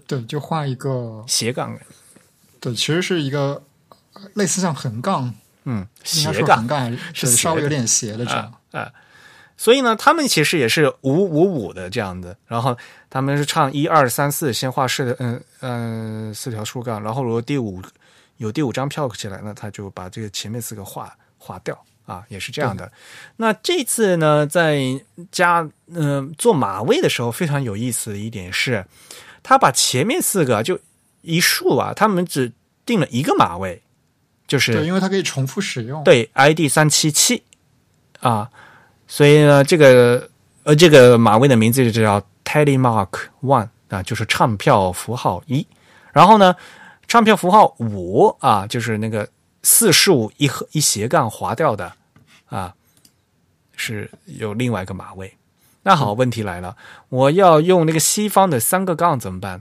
[0.07, 1.79] 对，就画一个，斜杠，
[2.59, 3.63] 对，其实是一个
[4.15, 5.33] 呃类似像横杠，
[5.65, 6.59] 嗯斜杠。
[6.59, 8.53] 横杠还是稍微有点斜的这样。
[8.73, 8.81] 啊。
[8.81, 8.93] 啊。
[9.57, 12.77] 所以呢，他们其实也是五五五的这样的，然后
[13.09, 17.81] 他们是唱一二三四，先画四嗯嗯四条竖杠，然后如果第五
[18.43, 22.91] 有第五张票起来呢，他就把这个前面四个划划掉啊，也是这样的。
[23.37, 24.83] 那这次呢，在
[25.31, 28.85] 加嗯、呃做马位的时候，非常有意思的一点是，
[29.45, 30.79] 他把前面四个就
[31.21, 32.53] 一竖啊，他们只
[32.85, 33.81] 定了一个马位，
[34.49, 36.03] 就是对，因为它可以重复使用。
[36.03, 37.45] 对，ID 三七七
[38.19, 38.51] 啊，
[39.07, 40.29] 所以呢，这个
[40.65, 45.65] 呃，这个马位的名字就叫 Tally Mark One 啊，就是唱票符号一。
[46.13, 46.55] 然后呢，
[47.13, 49.29] 唱票符号五啊，就是那个
[49.63, 51.93] 四竖一横一斜杠划掉的
[52.47, 52.75] 啊，
[53.77, 55.37] 是有另外一个码位。
[55.83, 56.75] 那好，问题来了，
[57.11, 59.61] 我要用那个西方的三个杠怎么办？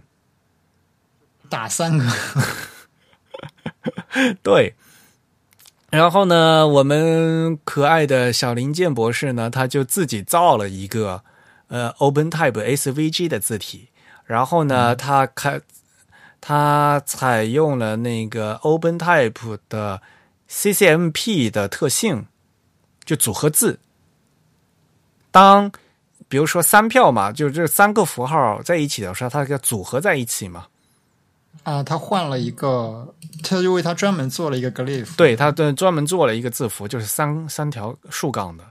[1.50, 2.06] 打三个，
[4.42, 4.76] 对。
[5.90, 11.22] 然后呢，我们可爱的小林健博士呢，他就自己造了一个
[11.68, 13.90] 呃 OpenType SVG 的字体，
[14.24, 15.60] 然后呢，他开
[16.42, 20.02] 他采用了那个 OpenType 的
[20.50, 22.26] CCMP 的特性，
[23.06, 23.80] 就组合字。
[25.32, 25.72] 当
[26.28, 30.66] 比如说三票嘛，就这三个符号在一起的时候，它要组合在一起嘛。
[31.64, 33.14] 啊，他换了一个，
[33.44, 35.16] 他就为他专门做了一个 glyph。
[35.16, 38.64] 对，他的专门做了一个字符，就是三三条竖杠的。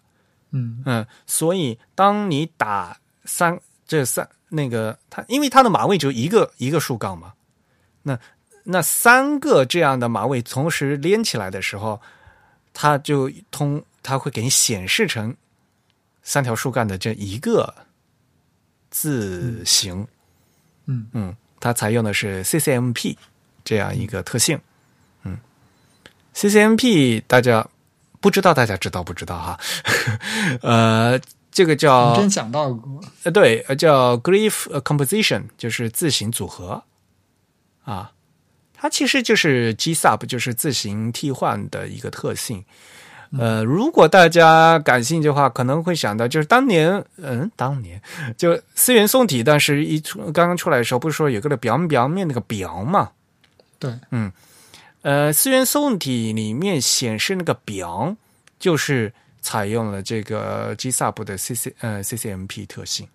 [0.51, 7.33] 嗯嗯，所以当你打三这三那个它，因为它的码位只有一个一个竖杠嘛，
[8.03, 8.19] 那
[8.65, 12.01] 那三个这样的码位同时连起来的时候，
[12.73, 15.35] 它就通它会给你显示成
[16.23, 17.75] 三条树干的这一个
[18.91, 20.07] 字形。
[20.87, 23.17] 嗯嗯，它采用的是 CCMP
[23.65, 24.59] 这样一个特性。
[25.23, 25.39] 嗯
[26.35, 27.67] ，CCMP 大家
[28.21, 29.61] 不知道，大家知道不知道哈？
[30.63, 31.21] 呃，
[31.51, 33.01] 这个叫们之前讲到过。
[33.25, 36.83] 呃，对，呃叫 glyph composition，就是字形组合
[37.93, 38.13] 啊。
[38.75, 42.65] 它其实就是 G sub，就是自行替换的一个特性。
[43.39, 48.03] 呃，如果大家感兴趣的话，可能会想到，就是当年，嗯，当年
[48.37, 53.13] 就思源宋体，当时一出刚刚出来的时候，不是说有个表表面那个表嘛？
[53.79, 54.33] 对，嗯
[55.03, 58.17] 呃，思源宋体里面显示那个表，
[58.59, 63.07] 就是采用了这个 G sub 的 C C 呃 C C M P 特性。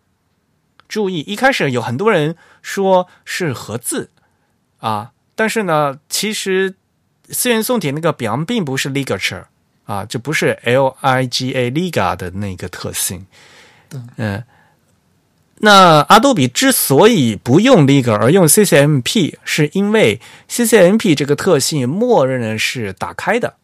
[0.87, 4.11] 注意，一开始有很多人说是合字
[4.85, 6.75] 啊，但是呢，其实
[7.29, 9.45] 思源宋体那个表并不是 ligature
[9.85, 13.25] 啊，这不是 L I G A liga 的那个特性。
[14.17, 14.43] 嗯、
[15.57, 23.55] 那阿多比之所以不用 Liga 而用 CCMP，是因为 CCMP 这个特性默认的是打开的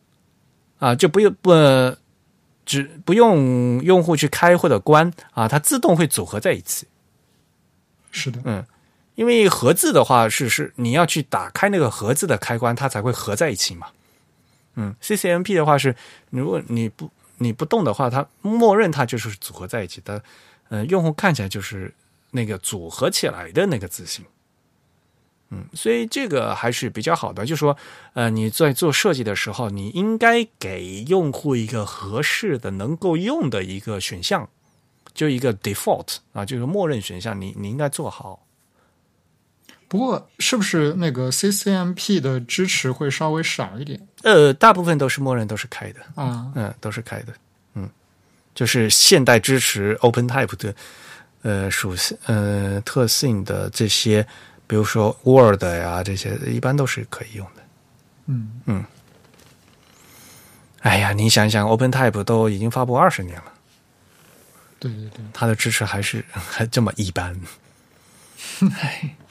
[0.79, 1.51] 啊，就不用不
[2.65, 6.87] 只不用用户去开或者关啊，它自动会组合在一起。
[8.09, 8.65] 是的，
[9.21, 13.85] 因为盒子的话是是你要去打开那个盒子的开关，它才会合在一起嘛。
[14.73, 15.95] 嗯，CCMP 的话是，
[16.31, 17.07] 如果你不
[17.37, 20.23] 你不动的话，它默认它就是组合在一起的。
[20.69, 21.93] 呃，用户看起来就是
[22.31, 24.25] 那个组合起来的那个字形。
[25.51, 27.77] 嗯，所以这个还是比较好的，就说，
[28.13, 34.49] 呃，你在做设计的时候，你应该给用户一个合适的、能够用的一个选项，
[35.13, 38.47] 就一个 default 啊，就是默认选项，你你应该做好。
[39.91, 43.99] 不过是不是那个 CCMP 的支持会稍微少一点？
[44.23, 46.49] 呃，大部分都是默认都是开的，啊？
[46.55, 47.33] 嗯，都是开的，
[47.73, 47.89] 嗯，
[48.55, 50.73] 就是现代支持 OpenType 的
[51.41, 54.25] 呃属性呃特性的这些，
[54.65, 57.61] 比如说 Word 呀这些，一般都是可以用的。
[58.27, 58.61] 嗯。
[58.67, 58.85] 嗯，
[60.83, 63.51] 哎呀，你想想，OpenType 都已经发布二十年了，
[64.79, 67.37] 对对对，它的支持还是还这么一般。
[68.79, 69.30] 哎，嗯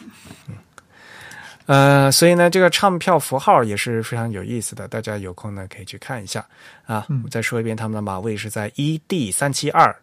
[1.66, 6.44] 呃，所以呢，这个唱票符号也是非常有意思的，大家有空呢可以去看一下
[6.84, 7.06] 啊。
[7.08, 9.94] 嗯我再说一遍，他们的马位是在 ED 三七二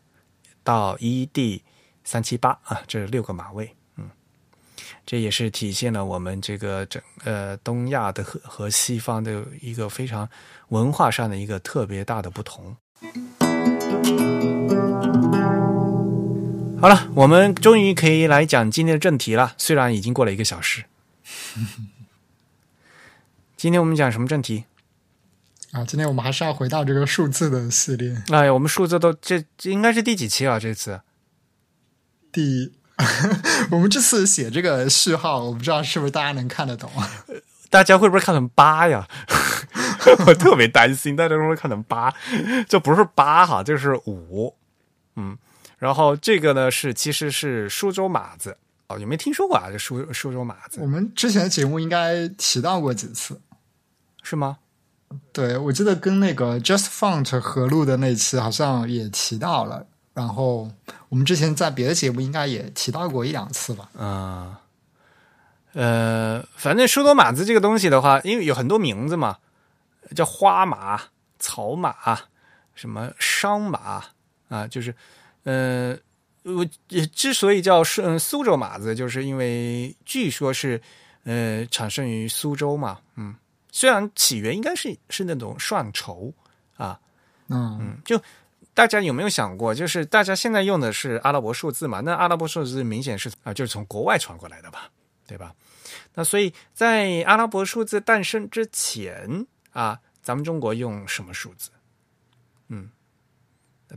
[0.64, 1.60] 到 ED
[2.06, 3.70] 三七八啊，这六个马位。
[3.98, 4.10] 嗯，
[5.06, 10.30] 这也是体现了我们这个整呃东亚的和和西方的一个非常
[10.70, 12.74] 文化上的一个特别大的不同。
[16.80, 19.54] 好了，我们终于可以来讲今天的正题了。
[19.58, 20.86] 虽然已经过了一个小时，
[23.58, 24.66] 今天我们讲什么正题？
[25.72, 28.22] 啊，今天我们还是要回到这个数字的系列。
[28.30, 30.60] 哎呀，我们数字都这这应该是第几期啊？
[30.60, 31.02] 这次
[32.32, 32.74] 第，
[33.72, 36.92] 我们这次写这个序号，我不知道是不是大家能看得懂。
[37.72, 39.08] 大家会不会看成八呀？
[40.28, 42.14] 我特别担心大家会不会看成八，
[42.70, 44.56] 这不是八哈，这是五。
[45.16, 45.36] 嗯，
[45.78, 48.58] 然后这个呢是其实是苏州码子
[48.88, 49.70] 哦，有没有听说过啊？
[49.72, 53.40] 这苏苏州码子我们之前的节目应该提到过几次。
[54.24, 54.58] 是吗？
[55.32, 60.70] 对，我记得跟那个 Just Font 合录的那期好像也提到了，然后
[61.08, 63.90] 我们之前在别的节目应该也提到过一两次吧。
[63.98, 64.54] 嗯，
[65.72, 69.38] 呃，反正苏州马子这个东西的话，因为有很多名字嘛，
[70.14, 71.04] 叫花马、
[71.40, 71.96] 草马、
[72.76, 74.04] 什么商马
[74.50, 74.94] 啊，就是，
[75.48, 75.98] 呃，
[76.44, 76.66] 我
[77.14, 80.82] 之所以叫苏嗯苏州码子，就是因为据说是
[81.24, 83.34] 呃产生于苏州嘛，嗯，
[83.72, 86.34] 虽然起源应该是是那种蒜绸
[86.76, 87.00] 啊，
[87.48, 88.22] 嗯，就
[88.74, 92.02] 大家有没有想过，就是大家现在用的是阿拉伯数字嘛？
[92.02, 94.92] 那阿拉伯数字明显是啊，就是从国外传过来的吧，
[95.26, 95.56] 对吧？
[96.14, 101.70] 那所以在阿拉伯数字诞生之前啊，咱们中国用什么数字？
[102.68, 102.90] 嗯，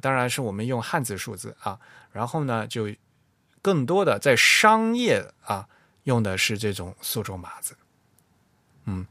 [0.01, 1.79] 当然是我们用汉字数字啊。
[2.13, 2.89] 然后呢，就
[3.63, 5.67] 更多的在商业啊
[6.05, 7.77] 用的是这种苏州码子。
[8.87, 9.07] 嗯，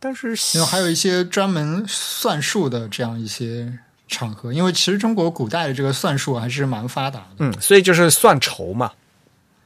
[0.00, 3.78] 但是然后还有一些专门算术的这样一些
[4.08, 7.36] 场合，因为其实中国古代的这个算术还是蛮发达的。
[7.38, 8.92] 嗯，所以就是算筹嘛，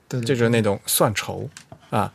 [0.08, 1.48] 对对就是那种算筹
[1.90, 2.12] 啊。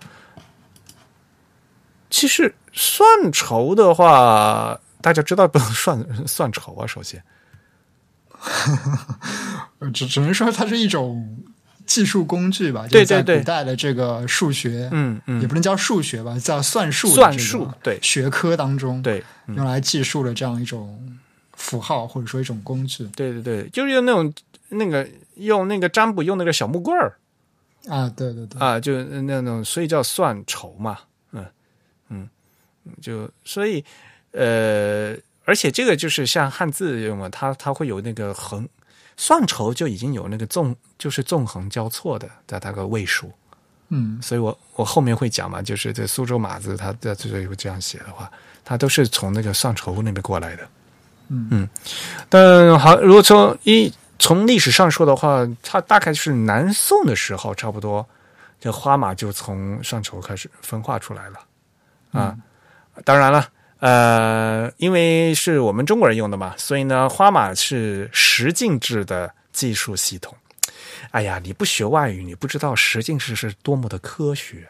[2.09, 6.85] 其实算筹的话，大家知道不能算 算筹啊。
[6.87, 7.25] 首先，呃
[9.93, 11.37] 只只能说它是一种
[11.85, 13.39] 技术工具吧，对就在对对。
[13.39, 15.41] 古代的这个数学，嗯嗯。
[15.41, 17.99] 也不能叫数学吧，叫算术算这个术对。
[18.01, 19.55] 学科当中，对，嗯。
[19.55, 21.17] 用来计数的这样一种
[21.53, 23.05] 符号或者说一种工具。
[23.15, 24.33] 对对对，就是用那种
[24.69, 27.17] 那个用那个占卜用那个小木棍儿。
[27.87, 30.99] 啊，对对对，啊，就那种，所以叫算筹嘛，
[31.31, 31.45] 嗯
[32.09, 32.27] 嗯，
[33.01, 33.83] 就所以
[34.31, 35.15] 呃，
[35.47, 38.67] 而且这个就是像汉字用嘛，它它会有那个横
[39.15, 43.31] 算筹就已经有那个纵，就是纵横交错的在它个位数，
[43.87, 44.21] 嗯。
[44.21, 48.29] 所以我我后面会讲嘛，就是这苏州码字它在这里这样写的话，
[48.65, 50.67] 它都是从那个算筹那边过来的。
[51.29, 51.47] 嗯。
[51.49, 51.69] 嗯，
[52.27, 53.89] 但好，如果从一
[54.19, 58.05] 从历史上说的话，它大概是南宋的时候，差不多
[58.59, 61.39] 这花马就从算筹开始分化出来了。
[62.11, 62.35] 啊。
[63.05, 63.47] 当然了，
[63.79, 70.35] 呃，因为是我们中国人用的嘛，所以呢，花马是十进制的技术系统。
[71.11, 74.69] 哎呀，你不学外语，你不知道十进制是多么的科学，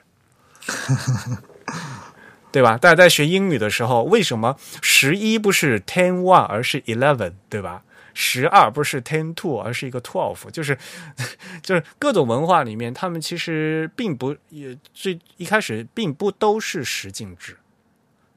[2.51, 2.77] 对吧？
[2.77, 7.83] 大家在学英语的时候，为什么十一不是 ten one 而是 eleven，对吧？
[8.13, 10.77] 十二不是 ten two 而是一个 twelve，就是
[11.61, 17.55] 就是各种文化里面，他们其实并不也最一开始并不都是十进制，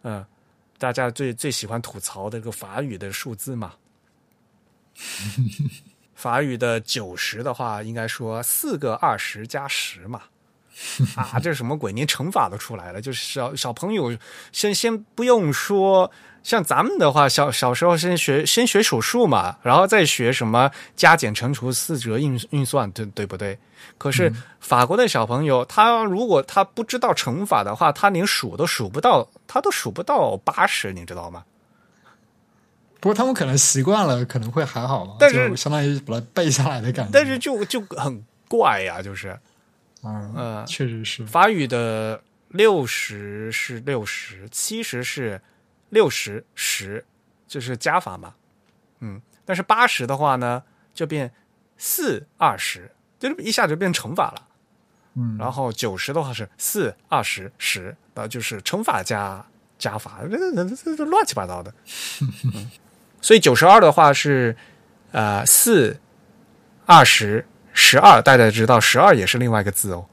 [0.02, 0.24] 嗯，
[0.80, 3.74] 大家最最喜欢吐槽的这个法语的数字嘛。
[6.16, 10.22] 法语的九十的话，应该说四个二十加十嘛。
[11.14, 11.92] 啊，这是什么鬼？
[11.92, 14.16] 连乘法都出来了，就是小小朋友
[14.52, 16.10] 先先不用说，
[16.42, 23.58] 像咱们的话，小小时候先学先学数数嘛，然后再学什么加减乘除四则运运算，对对不对？
[23.98, 31.44] 可是法国的小朋友，他如果他不知道乘法的话，他连数都数不到，他都数不到八十，你知道吗？
[33.00, 37.10] 不过他们可能习惯了，可能会还好嘛，但是就相当于把它背下来的感觉。
[37.12, 39.38] 但是就就很怪呀、就是
[40.02, 45.40] 嗯呃确实是，法语的六十是六十，七十是
[45.90, 47.04] 六十十，
[47.46, 48.34] 就是加法嘛。
[49.00, 50.62] 嗯，但是八十的话呢，
[50.94, 51.30] 就变
[51.76, 54.48] 四二十，就是一下就变乘法了。
[55.14, 59.44] 嗯，然后九十的话是四二十十，呃，就是乘法加
[59.78, 61.72] 加法，这这这这乱七八糟的。
[62.54, 62.70] 嗯，
[63.20, 64.56] 所以九十二的话是
[65.12, 65.98] 呃四
[66.86, 70.06] 二十十二，大家知道十二也是另外一个字哦。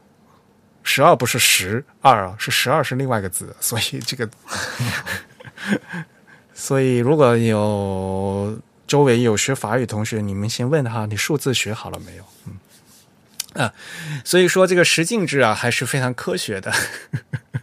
[0.82, 4.28] 十二不是十二啊，是十二是另外一个字，所以这个，
[6.54, 12.24] 所以如果有周围有学法语同学，你们先问他，你数字学好了没有？
[12.46, 13.74] 嗯，啊，
[14.24, 16.74] 所以说这个十进制啊，还是非常科学的。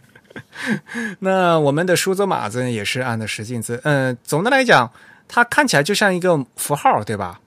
[1.19, 4.91] 那我们的数字码子也是按的十进制，嗯、总的来讲，
[5.27, 7.39] 它看起来就像一个符号，对吧？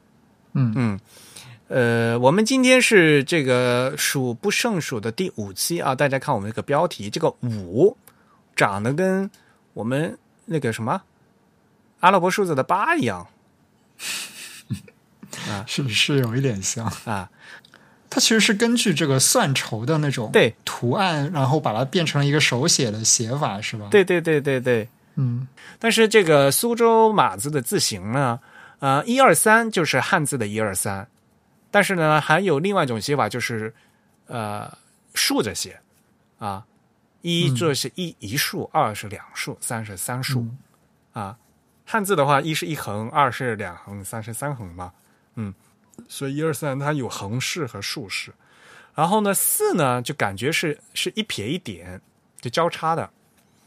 [0.53, 1.01] 嗯嗯，
[1.69, 7.97] 呃，我们今天是这个数不胜数的第五期啊，大家看我们这个标题，这个五
[8.55, 9.31] 长得跟
[9.73, 10.17] 我们
[10.49, 11.03] 那个什么
[12.01, 13.27] 阿拉伯数字的八一样。
[15.49, 15.65] 啊。
[15.67, 16.87] 是是有一点像。
[17.05, 17.31] 啊，
[18.11, 20.55] 它其实是根据这个算筹的那种对。
[20.65, 24.89] 图案，然后把它变成了一个手写的写法，是吧？，对对对对对。
[25.17, 25.47] 嗯。
[25.79, 28.41] 但是这个苏州码字的字形呢，
[28.79, 31.07] 呃，一二三就是汉字的一二三，
[31.71, 33.75] 但是呢，还有另外一种写法，就是
[34.27, 34.77] 呃
[35.15, 35.79] 竖着写。
[36.39, 36.65] 啊，
[37.23, 40.47] 一这是一一竖，二是两竖，三是三竖、
[41.13, 41.37] 啊。
[41.85, 44.93] 汉字的话，一是一横，二是两横，三是三横嘛，
[45.37, 45.55] 嗯，
[46.07, 48.33] 所以一二三它有横式和竖式。
[48.95, 52.01] 然后呢，四呢就感觉是是一撇一点，
[52.41, 53.09] 就交叉的，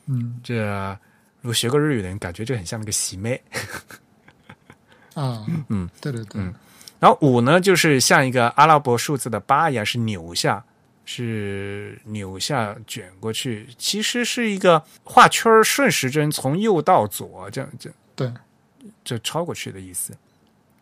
[0.05, 0.39] 嗯。
[0.43, 0.55] 这
[1.41, 3.41] 如果学过日语的人，感觉就很像那个喜妹。
[5.15, 6.53] 啊嗯，对对对，嗯。
[6.99, 10.63] 然后五呢，就是像一个阿拉伯数字的八一样，是扭下，
[11.05, 18.31] 是扭下卷过去，其实是一个画圈儿顺时针从右到左，这样这样对。
[19.03, 20.11] 就超过去的意思。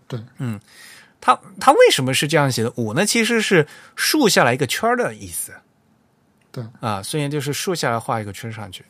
[0.07, 0.57] 对，嗯，
[1.20, 2.72] 它它为什么是这样写的？
[2.78, 5.53] 五呢，其实是竖下来一个圈儿的意思。
[6.49, 6.63] 对。
[6.80, 8.86] 啊，虽然就是竖下来画一个圈上去，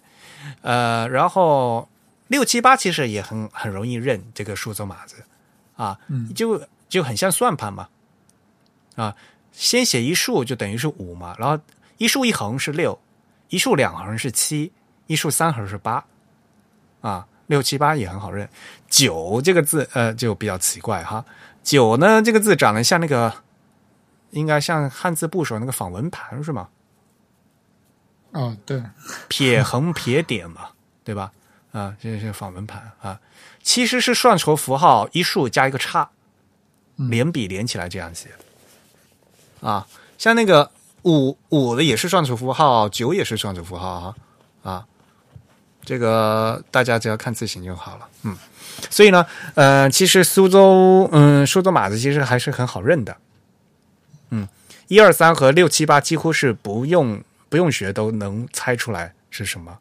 [0.62, 1.90] 呃，然后
[2.28, 5.16] 六七八其实也很很容易认这个数字码子。
[5.76, 6.32] 啊，嗯。
[6.34, 7.90] 就就很像算盘嘛，
[8.96, 9.16] 啊，
[9.52, 11.62] 先写一竖就等于是五嘛，然后
[11.98, 13.00] 一竖一横是六，
[13.50, 14.72] 一竖两横是七，
[15.08, 16.06] 一竖三横是八，
[17.02, 18.50] 啊，六七八也很好认。
[18.88, 21.26] 九这个字呃就比较奇怪哈，
[21.64, 23.34] 九呢这个字长得像那个，
[24.32, 26.70] 应该像汉字部首那个仿文盘是吗？
[28.32, 28.84] 哦，对，
[29.28, 30.70] 撇横撇点嘛，
[31.04, 31.32] 对吧？
[31.72, 33.20] 啊，这是仿文盘啊，
[33.62, 36.10] 其实是算筹符号一竖加一个叉，
[36.96, 38.30] 连笔连起来这样写。
[39.62, 39.86] 啊，
[40.18, 40.70] 像那个
[41.04, 44.16] 五五的也是算筹符号，九也是算筹符号啊
[44.64, 44.86] 啊，
[45.84, 48.08] 这个大家只要看字形就好了。
[48.24, 48.38] 嗯，
[48.90, 53.18] 所以呢，呃，其实苏州嗯苏州码子其实还是很好认的。
[54.32, 54.48] 嗯，
[54.88, 59.78] 一二三和六七八几乎是不用不用学都能猜出来是什么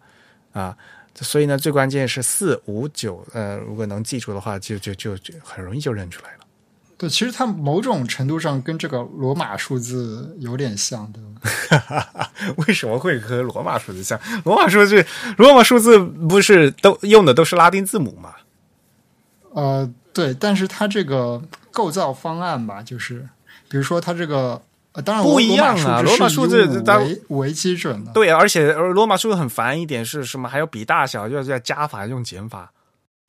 [0.52, 0.76] 啊。
[1.20, 6.30] 所以呢，最关键是四五九，呃，如果能记住的话，就就就就很容易就认出来。
[6.98, 11.20] 对，其实它某种程度上跟这个罗马数字有点像的。
[12.66, 14.20] 为什么会和罗马数字像？
[14.44, 18.34] 罗马数字，罗马数字不是都用的都是拉丁字母吗？
[19.54, 21.40] 呃，对，但是它这个
[21.70, 23.28] 构造方案吧，就是
[23.68, 24.60] 比如说它这个。
[25.04, 26.02] 当然不一样啊！
[26.02, 30.48] 罗马数字为为基准的，对，而且罗马数字很烦一点是什么？
[30.48, 32.72] 还有比大小，要要加法用减法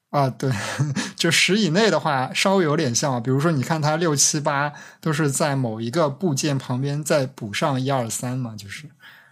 [0.10, 0.30] 啊。
[0.30, 0.52] 对，
[1.16, 3.22] 就十以内的话，稍微有点像。
[3.22, 8.86] 比如说，你看它六七八都是在某一个部件旁边再补上一二三嘛，就是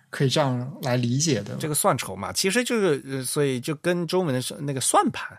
[0.10, 1.56] 可以这样来理解的。
[1.56, 5.38] 这个算筹嘛，其实就是所以就跟中文的那个算盘，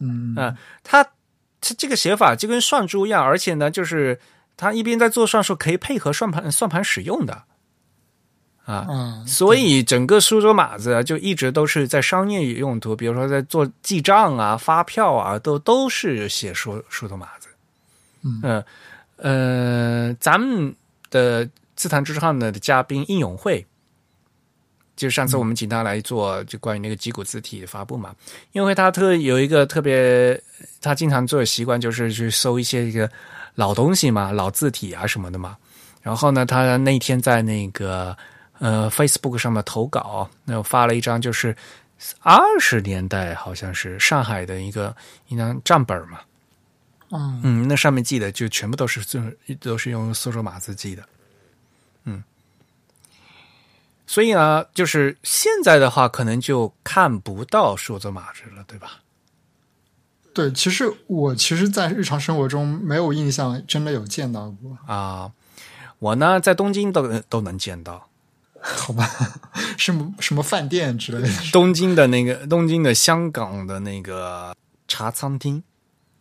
[0.00, 4.20] 嗯啊，它它这个写法就跟算珠一样，而且呢，就是。
[4.56, 7.42] 它一边在做算术，可以配合算盘算盘使用的，
[8.64, 17.48] 啊，所以整个苏州码子就一直都是在商业用途，比如说在做记账啊、发票啊，都都是写苏苏州码子。
[18.22, 18.64] 嗯
[19.16, 20.74] 呃，咱们
[21.10, 23.64] 的自弹自唱的嘉宾应永会，
[24.96, 28.14] 就上次我们请他来做就关于那个击鼓字体的发布嘛，
[28.52, 30.40] 因为他特有一个特别，
[30.80, 33.10] 他经常做的习惯就是去搜一些这个。
[33.56, 35.56] 老东西嘛，老字体啊什么的嘛。
[36.02, 38.16] 然后呢，他那天在那个
[38.58, 41.56] 呃 Facebook 上面投稿，那我发了一张就是
[42.20, 44.94] 二十年代好像是上海的一个
[45.28, 46.20] 一张账本嘛。
[47.10, 49.20] 嗯嗯，那上面记的就全部都是就
[49.60, 51.04] 都是用苏州码字记的。
[52.04, 52.24] 嗯，
[54.06, 59.00] 所以呢，就是现在的话，可能就看不到数字码字了，对吧？
[60.34, 65.30] 对，其实我其实，在日常生活中没有印象，真的有见到过啊。
[66.00, 68.08] 我呢，在东京都都能见到，
[68.76, 69.06] 好吧？
[69.76, 71.28] 什么什么饭店之类的？
[71.52, 74.56] 东京的那个，东京的香港的那个
[74.88, 75.62] 茶餐厅，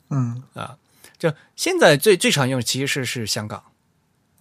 [0.09, 0.75] 嗯啊，
[1.17, 3.63] 就现在最最常用其实是香港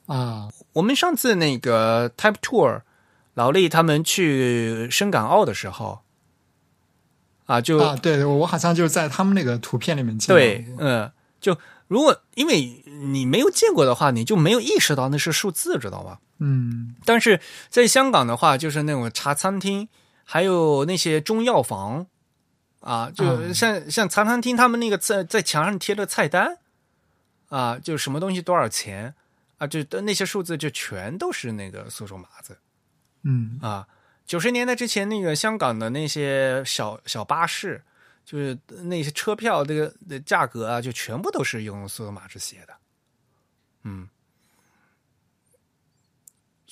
[0.07, 0.49] 啊。
[0.73, 2.83] 我们上次那个 Type Tour，
[3.35, 6.01] 老李他们去深港澳的时候。
[7.47, 16.19] 啊，就啊，对，我好像就是在他们那个图片里面见对，嗯，就如果因为你没有见过的话，你就没有意识到那是数字，知道吗？
[16.45, 19.89] 嗯，但是在香港的话，就是那种茶餐厅，
[20.25, 22.09] 还有那些中药房
[22.81, 26.59] 啊，就像像茶餐厅，他们那个在在墙上贴的菜单
[27.49, 29.15] 啊，就什么东西多少钱
[29.59, 32.59] 啊，就那些数字就全都是那个苏州码子，
[33.23, 33.87] 嗯啊。
[34.25, 37.83] 九十年代之前，那个香港的那些小小巴士，
[38.25, 42.75] 就是那些车票，这个的价格啊，就全部都是用苏州码字写的。
[43.83, 44.09] 嗯，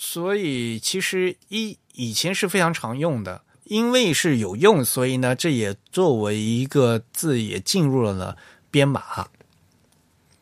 [0.03, 8.35] 所以其实一以前是非常常用的，因为是有用，所以呢，这也作为一个字也进入了
[8.71, 9.03] 编码。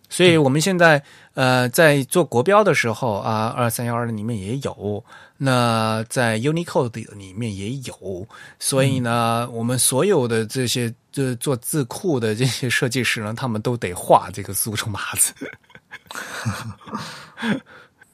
[0.08, 1.02] 所以我们现在
[1.34, 5.04] 呃在做国标的时候啊，二三幺二里面也有。
[5.36, 8.28] 那在 Unicode 里面也有，
[8.60, 15.34] 所以呢，我们所有的这些这做字库的这些设计师呢，他们都得画这个苏州码字。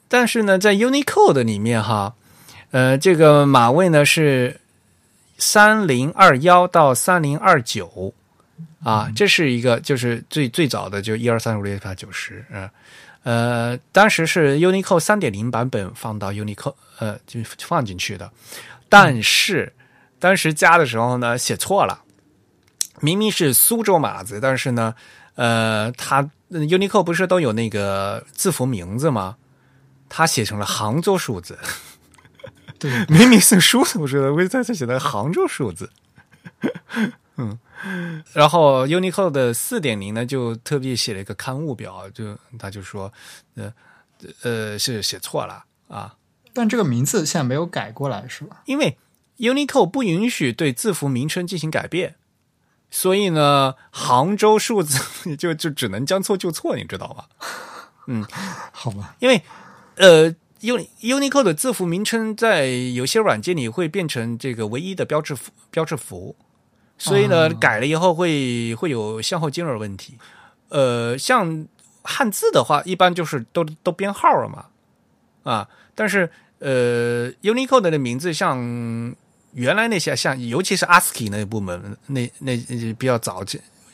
[0.08, 2.14] 但是呢，在 Unicode 里面哈，
[2.70, 4.60] 呃，这个码位呢是
[5.38, 8.12] 三零二幺到三零二九
[8.82, 12.68] 啊，这是一个就是最最早的就一二三五六七八九十嗯。
[13.24, 18.30] 呃，当时是 Unicode 三点零版本放到 Unicode，呃，就放进去的。
[18.90, 19.72] 但是
[20.18, 21.98] 当时加的时候呢，写错了，
[23.00, 24.94] 明明是苏州码子，但是呢，
[25.36, 29.34] 呃，它 Unicode 不是都有那个字符名字吗？
[30.16, 31.58] 它写成了杭州数字。
[32.78, 35.90] 对， 明明是苏州数字，为啥它写的杭州数字？
[37.36, 37.58] 嗯。
[38.32, 43.12] 然后 Unicode 四点零呢，就特别写了一个刊物表，就他就说，
[43.56, 43.72] 呃
[44.42, 46.14] 呃是写错了啊。
[46.52, 48.62] 但这个名字现在没有改过来，是吧？
[48.66, 48.96] 因为
[49.38, 52.14] Unicode 不允许对字符名称进行改变
[52.88, 54.98] 所以呢，杭州数字
[55.36, 57.24] 就就只能将错就错，你知道吗？
[58.06, 58.24] 嗯，
[58.72, 59.42] 好吧，因为
[59.96, 60.30] 呃
[60.60, 66.34] ，Uni Unicode 的字符名称在有些软件里会变成这个唯一的标志符标志符，
[66.98, 70.18] 所以呢，哦改了以后会会有向后兼容问题。
[70.70, 71.66] 呃，像
[72.02, 74.66] 汉字的话，一般就是都都编号了嘛，
[75.44, 79.14] 啊，但是呃，Unicode 的名字像
[79.52, 83.44] 原来那些像，尤其是 ASCII 那部门，那那那比较早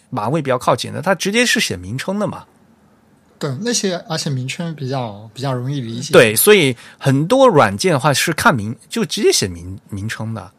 [0.09, 2.47] 马位比较靠前的，它直接是写名称的嘛。
[3.41, 10.53] 对那些，而且名称比较比较容易理解。，对，所以很多软件的话是看名就直接写名名称的，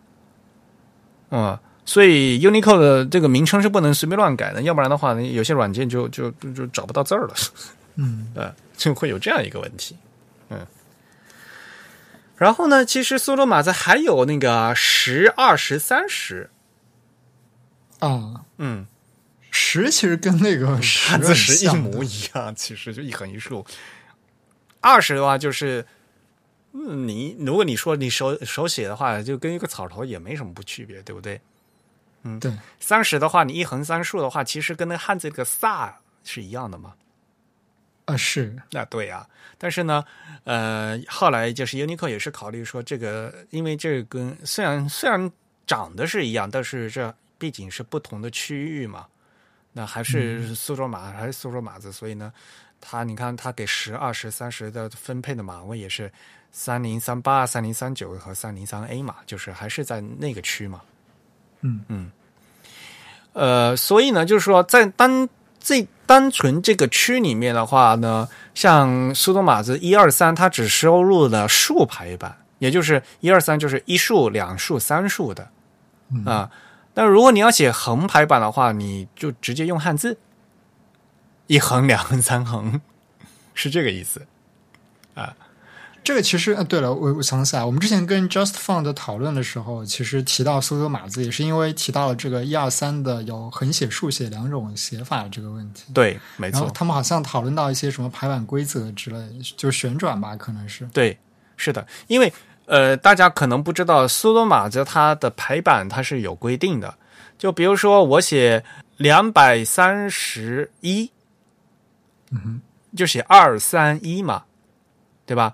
[1.30, 7.34] 嗯，所以 Unicode 的这个名称是不能随便乱改的，要不然的话，有些软件就就就就找不到字儿了，
[7.96, 9.96] 嗯， 呃，就会有这样一个问题，
[10.50, 10.66] 嗯。
[12.36, 16.50] 然后呢，其实苏罗马在还有那个十、二十、三十，
[18.00, 18.88] 啊，嗯，
[19.52, 23.64] 十其实跟那个十汉字十一模一样，其实就一横一竖。
[24.80, 25.86] 二十的话就是，
[26.72, 31.40] 嗯，你如果你说你手手写的话，就跟一个草头也没什么不区别，对不对？
[32.24, 35.92] 嗯对，三十的话，你一横三竖的话，其实跟那个汉字这个飒
[36.24, 36.94] 是一样的嘛。
[38.06, 40.04] 啊是，那对啊、但是呢，
[40.44, 45.32] 呃，后来就是 Unicode 也是考虑说，这个因为这个跟虽然虽然
[45.68, 49.06] 长得是一样，但是这毕竟是不同的区域嘛，
[49.74, 52.32] 那还是苏州码、还是苏州马子，所以呢，
[52.82, 56.12] 它你看它给十、二十、三十的分配的马位也是
[56.52, 60.82] 三零三八、三零三九和三零三 A 嘛，就是还是在那个区嘛。
[61.62, 62.12] 嗯嗯，
[63.32, 65.30] 呃，所以呢，就是说在单
[65.60, 75.48] 这单纯这个区里面的话呢，像苏州马子一二三，它只收录了竖排版，也就是一二三就是一竖、两竖、三竖的
[76.14, 76.52] 嗯啊。
[76.94, 80.18] 但如果你要写横排版的话，你就直接用汉字，
[81.48, 82.82] 一横、两横、三横，
[83.54, 84.26] 是这个意思
[85.16, 85.36] 啊。
[86.04, 95.94] 这个其实，呃，对了，我我想起来，我们之前跟 Just Found 讨论的时候，其实提到苏格码字，也是因为提到了这个一二三的有横写、竖写两种写法这个问题。
[95.94, 99.20] 对，没然后错，他们好像讨论到一些什么排版规则之类，
[99.56, 100.88] 就旋转吧，可能是。
[100.88, 101.20] 对，
[101.56, 102.34] 是的，因为
[102.72, 106.96] 呃，大家可能不知道，苏多玛字它的排版它是有规定的。
[107.38, 108.64] 就比如说我写
[108.96, 111.12] 两百三十一，
[112.30, 112.62] 嗯哼，
[112.96, 114.46] 就写二三一嘛，
[115.26, 115.54] 对吧？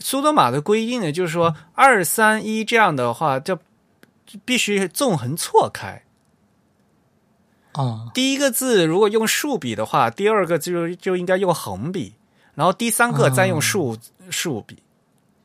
[0.00, 3.56] 苏多玛的规定呢，就是说二三一这样的话，就
[4.44, 6.02] 必须纵横错开。
[7.74, 12.12] 啊，第一个字如果用竖笔的话，第二个就就应该用横笔，
[12.56, 13.96] 然后第三个再用竖、
[14.30, 14.82] 竖笔，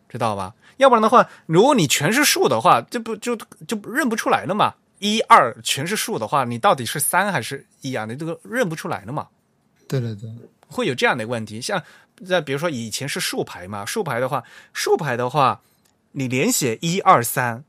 [0.10, 0.56] 知道吧？
[0.82, 3.36] 要不然的话，如果你全是竖的话，这不就
[3.68, 4.74] 就认不出来了嘛？
[4.98, 8.06] 一二全是竖的话，你到底是三还是一啊？
[8.06, 9.28] 你这个认不出来了嘛？
[9.88, 10.28] 对对对，
[10.68, 11.62] 会有这样的问题。
[11.62, 11.82] 像
[12.26, 14.44] 在比如说以前是竖排嘛，竖排的话，
[14.74, 15.62] 竖排的话，
[16.14, 17.64] 你连写一二三，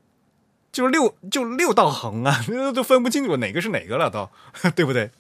[0.73, 2.43] 就六就六道横啊，
[2.75, 4.31] 都分不清楚哪个是哪个了都，
[4.75, 5.11] 对不对？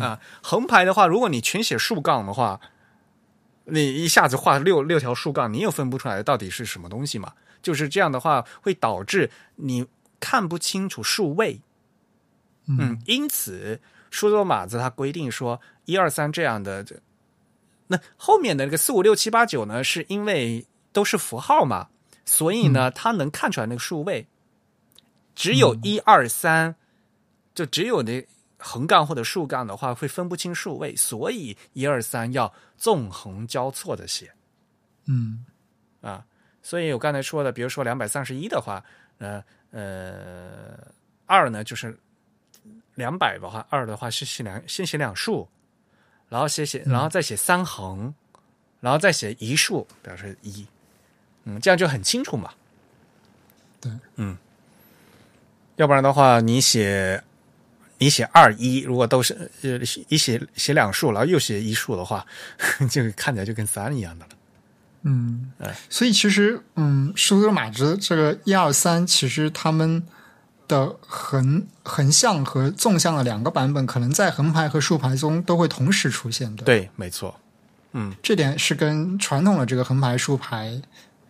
[0.00, 2.58] 啊，横排的话，如果你全写竖杠的话，
[3.64, 7.32] 你一下子画六六条竖杠，你又分不出来到底是什么东西嘛？
[7.62, 9.86] 就是这样的话，会导致你
[10.20, 11.60] 看不清楚数位。
[12.66, 13.80] 嗯，因此
[14.10, 16.96] 苏州码子它规定说一二三这样的，这
[17.86, 21.88] 那后面的那个四五六七八九呢，是因为都是符号嘛，
[22.24, 24.26] 所以呢，它能看出来那个数位。
[25.34, 26.76] 只有一二三，
[27.54, 28.26] 就只有那
[28.64, 34.32] 横杠或者竖杠的话，会分不清数位，所以一二三要纵横交错的写。
[35.04, 35.44] 嗯。
[36.00, 36.24] 啊。
[36.62, 38.82] 所以我刚才说的，比如说两百三十一的话，
[39.18, 40.78] 呃呃，
[41.26, 41.94] 二呢就是
[42.94, 45.46] 两百的话，二的话是写两先写两竖，
[46.30, 48.14] 然后写写，然后再写三横，
[48.80, 50.66] 然后再写一竖，表示一，
[51.44, 52.50] 嗯，这样就很清楚嘛。
[53.78, 54.34] 对，嗯，
[55.76, 57.22] 要不然的话，你写
[58.04, 62.26] 你写二一，如果都是呃一写写两竖，然后又写一竖的话，
[62.90, 64.32] 就看起来就跟三一样的了。
[65.04, 70.02] 嗯哎，所以其实，嗯，苏格玛值这个一二三，其实他们
[70.68, 77.40] 的横横向和纵向的两个版本，可能在横排和竖排中都会同时出现的。，对，没错。
[77.92, 80.82] 嗯，这点是跟传统的这个横排竖排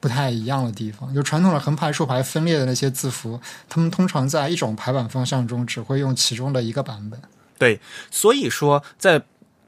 [0.04, 1.14] 不太一样的地方。
[1.14, 3.40] 就传统的横排竖排分裂的那些字符，
[3.70, 7.18] 他们通常在一种排版方向中只会用其中的一个版本。
[7.56, 9.22] 对，所以说在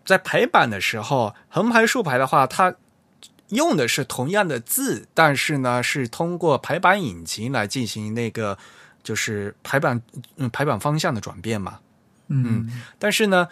[0.04, 2.74] 在排版的时候，横排竖排的话，它
[3.48, 8.58] 用的是同样的字，但是呢是通过排版引擎来进行那个
[9.02, 10.02] 就是排版
[10.36, 11.78] 嗯排版方向的转变嘛。
[12.28, 13.48] 嗯但是呢，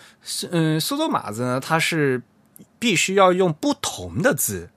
[0.51, 2.21] 嗯，苏州码子呢，它是
[2.79, 4.69] 必须要用不同的字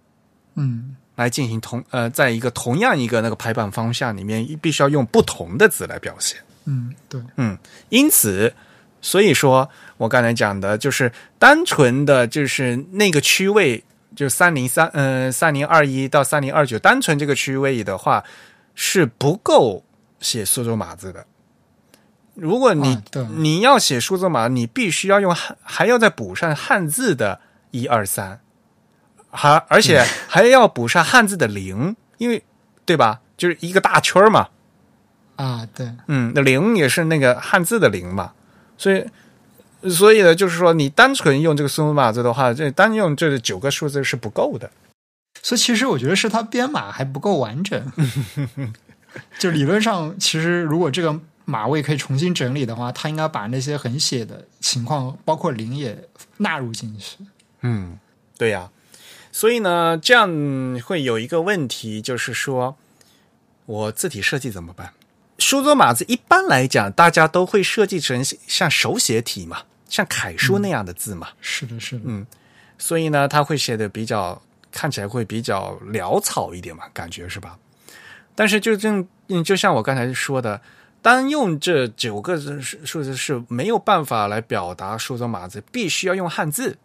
[0.55, 6.39] 嗯来进行同呃，在一个同样一个那个排版方向里面，必须要用不同的字来表现。
[6.65, 7.57] 嗯，对，嗯，
[7.89, 8.53] 因此，
[9.01, 9.67] 所以说
[9.97, 13.83] 我刚才讲的就是单纯的就是那个区位，
[14.15, 18.23] 就三零三呃三零二一到三零二九，单纯这个区位的话
[18.75, 19.83] 是不够
[20.19, 21.25] 写苏州码字的。
[22.35, 23.03] 如果你、啊
[23.35, 27.39] 你要写数字码，你必须要用汉，还要再补上汉字的
[27.71, 28.39] 一二三，
[29.31, 32.43] 还而且还要补上汉字的零，因为
[32.85, 33.21] 对吧？
[33.35, 34.49] 就是一个大圈儿嘛。
[35.35, 38.33] 啊，对，嗯，那零也是那个汉字的零嘛，
[38.77, 39.05] 所以
[39.87, 44.71] 所以呢，就是说你单纯用这个苏码字的话，这单用这九个数字是不够的。
[45.43, 47.91] 所以其实我觉得是它编码还不够完整。
[49.37, 57.17] 就理论上，其实如果这个码位可以重新整理的话，它应该把那些横写的情况，包括零也纳入进去。
[57.61, 57.99] 嗯，
[58.37, 58.69] 对呀、
[59.37, 60.27] 所以呢，这样
[60.83, 62.75] 会有一个问题，就是说
[63.67, 64.91] 我字体设计怎么办？
[65.37, 71.27] 书桌码字一般来讲，大家都会设计成像手写体嘛，像楷书那样的字嘛。
[71.39, 72.25] 是的，是的，嗯
[72.79, 74.41] 所以呢，它会写的比较
[74.71, 77.59] 看起来会比较潦草一点嘛，感觉是吧？
[78.33, 80.59] 但是就正嗯，就像我刚才说的，
[81.03, 86.75] 单用这九个字数数字是没有办法来表达数字码字，必须要用汉字，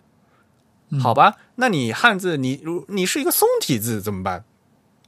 [1.01, 1.37] 好吧？
[1.57, 4.45] 那你汉字你如你是一个宋体字怎么办？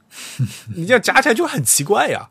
[0.75, 2.29] 你这样夹起来就很奇怪呀。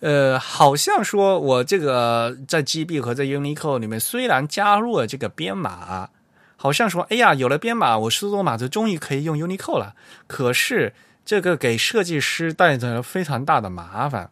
[0.00, 6.10] 呃，好像说我这个在 GB 和在 Unicode 里面虽然加入了这个编码，
[6.56, 9.96] 好像说，哎呀，有了编码，我苏州码字终于可以用 Unicode 了。
[10.28, 10.94] 可是
[11.24, 14.30] 这个给设计师带来了非常大的麻烦，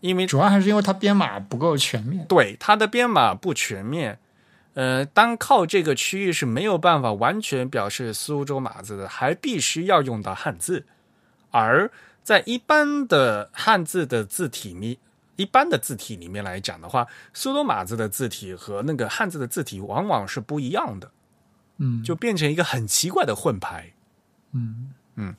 [0.00, 2.24] 因为主要还是因为它编码不够全面。
[2.26, 4.18] 对它的编码不全面，
[4.78, 10.86] 呃，单靠这个区域是没有办法完全表示苏州码字的，还必须要用到汉字，
[11.50, 11.90] 而
[12.22, 15.00] 在一般的汉字的字体里。
[15.34, 21.10] 一般的字体里面来讲的话，苏州码字的字体和那个汉字的字体往往是不一样的，
[21.78, 23.92] 嗯，就变成一个很奇怪的混排。
[24.52, 25.34] 嗯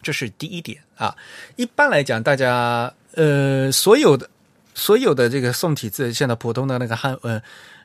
[0.00, 1.16] 这是第一点啊。
[1.54, 4.28] 一般来讲，大家呃所有的
[4.74, 7.42] 所有的这个宋体字，现在普通的那个汉呃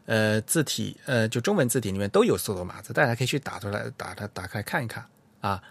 [0.07, 5.05] 呃字体呃就中文字体里面都有苏州码字，大家可以去打出来打它打开看一看
[5.41, 5.61] 啊。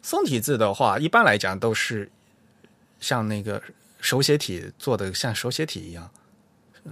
[0.00, 2.10] 宋体字的话，一般来讲都是
[3.00, 3.62] 像那个
[4.00, 6.10] 手写体做的像手写体一样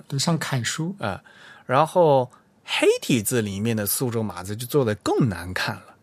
[0.06, 1.22] 都，像楷书，啊、
[1.64, 2.30] 然后
[2.64, 5.96] 黑体字里面的苏州码字就做的更难看了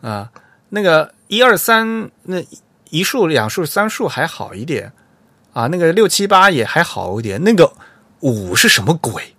[0.08, 0.32] 啊。
[0.70, 2.42] 那个一二三，那
[2.88, 4.92] 一竖、两竖、三竖还好一点
[5.52, 7.70] 啊，那个六七八也还好一点，那个
[8.20, 9.34] 五是什么鬼？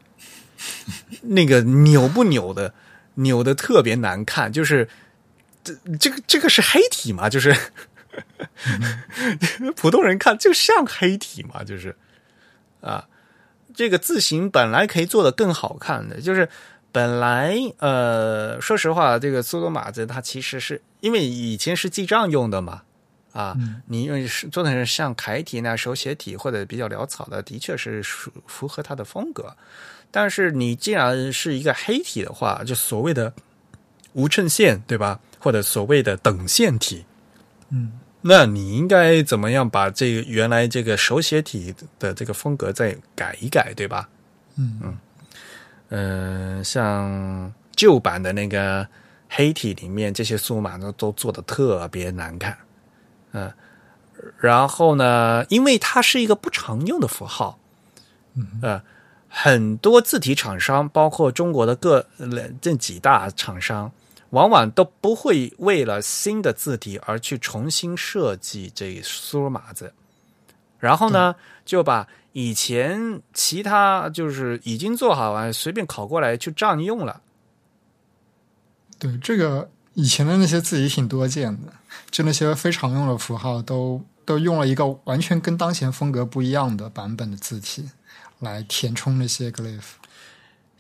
[1.24, 2.74] 那个扭不扭的，
[3.16, 4.88] 扭的特别难看，就是
[5.64, 7.30] 这这个这个是黑体嘛？
[7.30, 7.56] 就是
[9.76, 11.96] 普通人看就像黑体嘛，就是
[12.82, 13.08] 啊，
[13.74, 16.50] 这个字形本来可以做的更好看的，就是
[16.92, 22.84] 本来呃，说实话，这个苏格码字它其实是因为以前是记账用的嘛，
[23.32, 23.56] 啊，
[23.88, 29.56] 你因为是做的是像楷体那手写体或者比较潦草的，的确是符符合它的风格。
[30.12, 33.34] 但是你既然是一个黑体的话，就所谓的
[34.14, 35.20] 无衬线，对吧？
[35.40, 37.04] 或者所谓的等线体，
[37.70, 44.08] 嗯，那你应该怎么样把这个原来这个手写体的这个风格再改一改，对吧？
[44.58, 44.80] 嗯。
[44.84, 44.98] 嗯，
[45.90, 48.88] 呃，像旧版的那个
[49.28, 52.58] 黑体里面，这些数码呢都做的特别难看，
[53.32, 53.52] 嗯、
[54.40, 57.60] 然后呢，因为它是一个不常用的符号，
[58.62, 58.82] 呃，
[59.34, 62.28] 很多字体厂商，包括中国的各呃
[62.60, 63.90] 这几大厂商，
[64.32, 69.94] 往往都不会为了新的字体而去重新设计这苏码字，
[70.80, 71.34] 然后呢，
[71.64, 77.22] 就把以前其他就是已经做好完，随便拷过来就占用了。
[79.00, 81.72] 对，这个以前的那些字体挺多见的，
[82.10, 87.90] 就那些非常用的符号都都用了一个完全跟当前风格不一样的版本的字体
[88.42, 89.94] 来填充那些 glyph。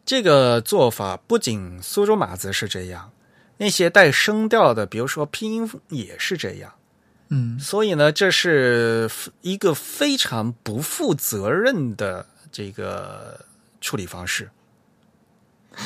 [0.03, 3.13] 这个做法不仅苏州码字是这样，
[3.57, 6.73] 那些带声调的，比如说拼音也是这样。
[7.29, 9.09] 嗯所以呢，这是
[9.41, 13.45] 一个非常不负责任的这个
[13.79, 14.49] 处理方式。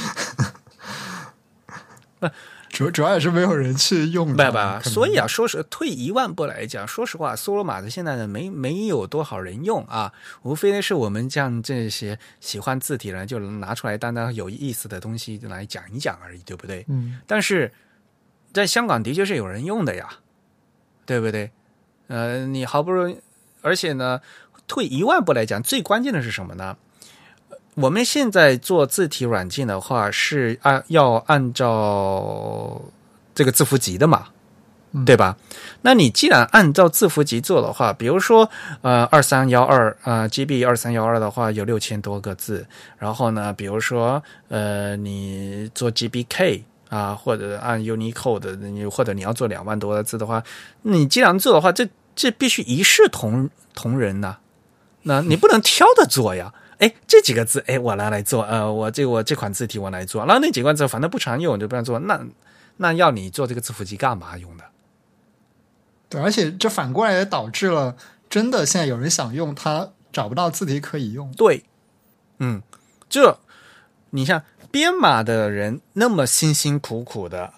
[2.75, 10.11] 主主要也是没有人去用它，不不，可能所以啊，说实退一万步来讲，说实话，梭罗马的现在呢没没有多少人用啊，
[10.41, 16.85] 无非呢是我们像这些喜欢字体的人就拿出来当当有意思的东西来讲一讲而已，对不对？
[16.89, 17.71] 嗯但是
[18.51, 20.09] 在香港的确是有人用的呀，
[21.05, 21.51] 对不对？
[22.07, 23.17] 呃，你好不容易，
[23.61, 24.19] 而且呢，
[24.67, 26.77] 退一万步来讲，最关键的是什么呢？
[27.75, 32.81] 我们现在做字体软件的话，是按要按照
[33.33, 34.27] 这个字符集的嘛，
[34.93, 35.35] 嗯对吧？
[35.81, 38.49] 那你既然按照字符集做的话，比如说
[38.81, 42.65] 呃二三幺二啊 GB 二三幺二的话有六千多个字，
[42.97, 50.41] 然后呢，比如说呃你做 GBK 啊，或者按 Unicode，你或者你要做两万多个字的话，
[50.83, 51.85] 你既然做的话，这
[52.15, 54.37] 这必须一视同同仁呐、
[55.03, 56.53] 那你不能挑着做呀。
[56.79, 62.19] 哎，这几个字，哎，我来来做，呃，我这我这款字体我来做，然后那几个字反正不常用，就不让做，那
[62.77, 64.65] 那要你做这个字符集干嘛用的？
[66.09, 67.95] 对，而且这反过来也导致了，
[68.29, 71.31] 真的现在有人想用它找不到字体可以用。
[71.31, 71.63] 对，
[72.39, 72.61] 嗯，
[73.09, 73.39] 这
[74.09, 77.53] 你像编码的人那么辛辛苦苦的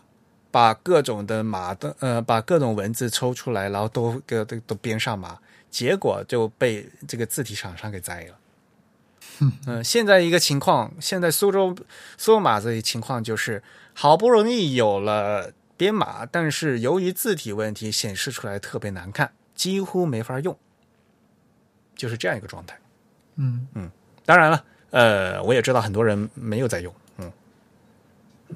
[0.52, 5.39] 把各种的码的呃，把各种文字抽出来，然后都都都都编上码，
[5.69, 8.35] 结果就被这个字体厂商给摘了。
[9.39, 11.76] 嗯、现在一个情况，现在苏州
[12.18, 13.61] 苏州码这一情况就是，
[13.93, 20.57] 好不容易有了编码，但是由于字体问题显示出来特别难看，几乎没法用，
[21.95, 22.80] 就是这样一个状态。
[23.35, 23.91] 嗯嗯，
[24.26, 27.31] 当然了，呃，我也知道很多人没有在用，嗯，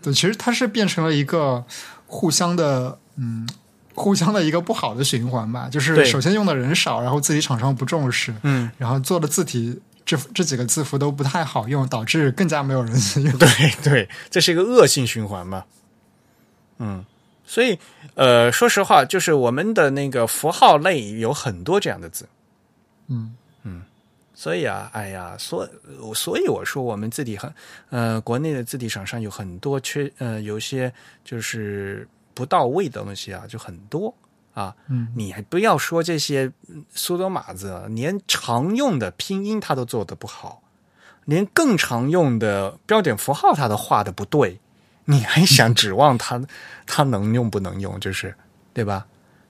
[0.01, 1.63] 对，其实它是变成了一个
[2.07, 3.47] 互相的，嗯，
[3.93, 5.69] 互相的一个不好的循环吧。
[5.69, 13.31] 就是对首先用的人少，然后字体厂商不重视，嗯，然后做的字体这这几个字符都不太好用，导致更加没有人用。
[13.37, 13.47] 对
[13.83, 15.63] 对，这是一个恶性循环嘛，
[16.79, 17.05] 嗯，
[17.45, 17.77] 所以
[18.15, 22.27] 呃，说实话，就是我们的那个符号类有很多这样的字，
[23.07, 23.83] 嗯嗯
[24.33, 25.67] 所以啊，哎呀，所
[26.15, 27.53] 所以我说我们字体很
[27.89, 30.91] 呃，国内的字体厂商有很多缺呃，有些
[31.23, 34.11] 就是不到位的东西啊，就很多
[34.53, 34.75] 啊。
[34.87, 40.61] 嗯你还不要说这些嗯苏州码子，连常用的拼音他都做的不好，
[41.25, 44.59] 连更常用的标点符号他都画的不对，
[45.05, 46.41] 你还想指望他
[46.85, 47.99] 他能用不能用？
[47.99, 48.35] 就是
[48.73, 49.05] 对吧？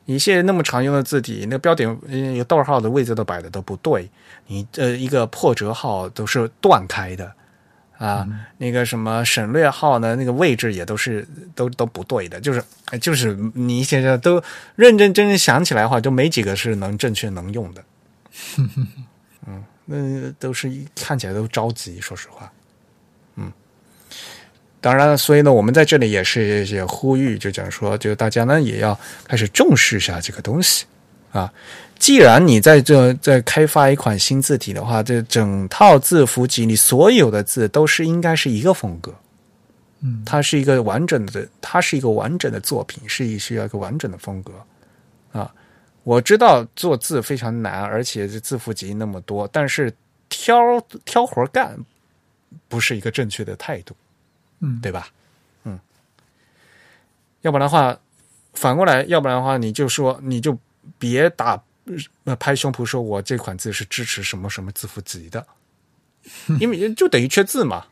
[0.06, 4.10] 一些那么常用的字体，那个标点嗯有逗号的位置都摆的都不对，
[4.48, 7.32] 你呃一个破折号都是断开的
[8.02, 11.24] 啊，那个什么省略号呢，那个位置也都是
[11.54, 14.42] 都都不对的，就是呃就是你现在都
[14.76, 17.84] 认认真真想起来的话，就没几个是能正确能用的。
[19.46, 22.52] 嗯，那都是一看起来都着急，说实话。
[23.36, 23.52] 嗯，
[24.80, 30.86] 当然了，所以呢，我们在这里也是也呼吁，就讲说，就大家呢也要开始重视一下这个东西
[31.32, 31.52] 啊。
[32.00, 39.14] 既然你在这在开发一款新字体的话，这整套字符集你所有的字都是应该是一个风格，
[40.00, 44.54] 嗯它是一个完整的，它是一个完整的作品，是一需要一个完整的风格
[45.32, 45.54] 啊。
[46.04, 49.94] 我知道做字非常难，而且这字符集那么多，但是
[50.28, 51.78] 挑挑活干
[52.68, 53.96] 不是一个正确的态度，
[54.62, 55.08] 嗯，对吧？
[55.66, 55.80] 嗯，
[57.42, 57.96] 要不然的话，
[58.54, 60.58] 反过来，要不然的话，你就说你就
[60.98, 61.62] 别打
[62.24, 65.46] 呃拍胸脯说我这款字是支持什么什么字符集的，
[66.60, 67.86] 因为就等于缺字嘛，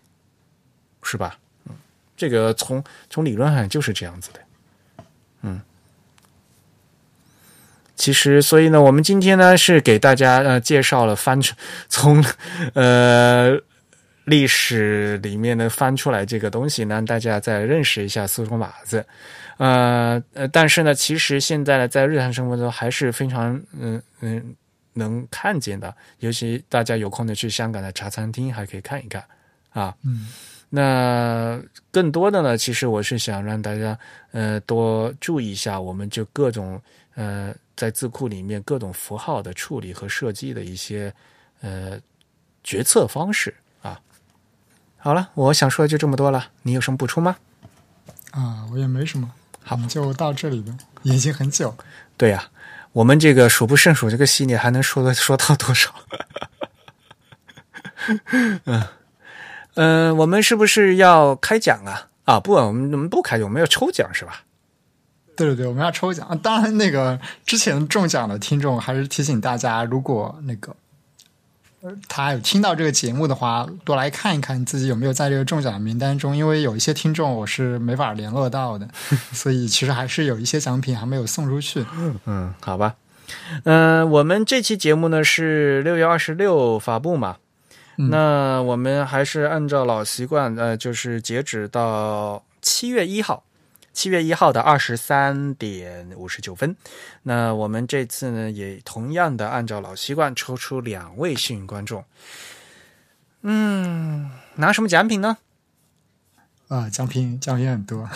[1.03, 1.37] 是吧？
[1.65, 1.75] 嗯，
[2.15, 4.39] 这个从从理论上就是这样子的，
[5.41, 5.61] 嗯。
[7.95, 11.53] 其实，所以呢，我们今天呢是给大家呃介绍了翻出
[11.89, 12.23] 从
[12.73, 13.59] 呃
[14.23, 19.05] 历史里面呢翻出来这个东西，让大家再认识一下苏州码字。
[19.59, 24.55] 呃呃，但是呢，其实现在呢，在日常生活中还是非常嗯嗯
[24.93, 29.23] 能看见的，尤其大家有空的去香港的茶餐厅还可以看一看
[29.71, 29.93] 啊。
[30.03, 30.29] 嗯
[30.71, 31.59] 那
[31.91, 33.97] 更多的呢，其实我是想让大家
[34.31, 36.79] 呃多注意一下，我们就各种
[37.15, 41.11] 呃在字库里面各种符号的处理和设计的一些
[41.61, 41.99] 呃
[42.63, 43.99] 决策方式啊。
[44.97, 47.35] 好了，我想说的就这么多了，你有什么补充吗？
[48.29, 49.33] 啊，我也没什么，好
[49.75, 51.75] 我们就到这里了，也已经很久。
[52.17, 52.49] 对呀、
[52.91, 55.93] 我们这个数不胜数这个系列还能说的 说到多少？
[58.31, 58.59] 嗯
[59.75, 62.07] 嗯、呃我们是不是要开奖啊？
[62.25, 64.43] 啊，不，我们我们不开奖，我们要抽奖是吧？
[65.35, 66.27] 对对对，我们要抽奖。
[66.27, 70.75] 啊当然，那个之前中奖的听众还是提醒大家，如果那个
[72.07, 78.87] 他有听到这个节目的话，多来看一看自己有没有在这个中奖名单中，因为有一些听众我是没法联络到的，
[79.31, 81.85] 所以其实还是有一些奖品还没有送出去。
[82.25, 82.95] 嗯，好吧。
[83.63, 87.37] 嗯、我们这期节目呢是六月二十六发布嘛，
[87.97, 93.43] 嗯那我们还是按照老习惯，呃，就是截止到七月一号，
[93.99, 96.73] 七月一号的二十三点五十九分。
[97.23, 102.05] 那我们这次呢，也同样的按照老习惯抽出两位幸运观众。
[103.41, 105.39] 嗯，拿什么奖品呢？
[106.69, 108.09] 啊、奖品奖品很多，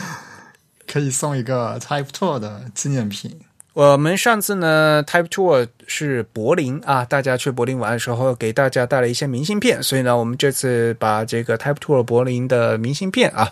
[0.88, 3.42] 可以送一个 Type Two 的纪念品。
[3.74, 13.50] 我们上次呢，Type Tour 是柏林啊，大家去柏林玩的时候给大家带了一些明信片，所以呢，我们这次把这个 Type Tour 柏林的明信片啊，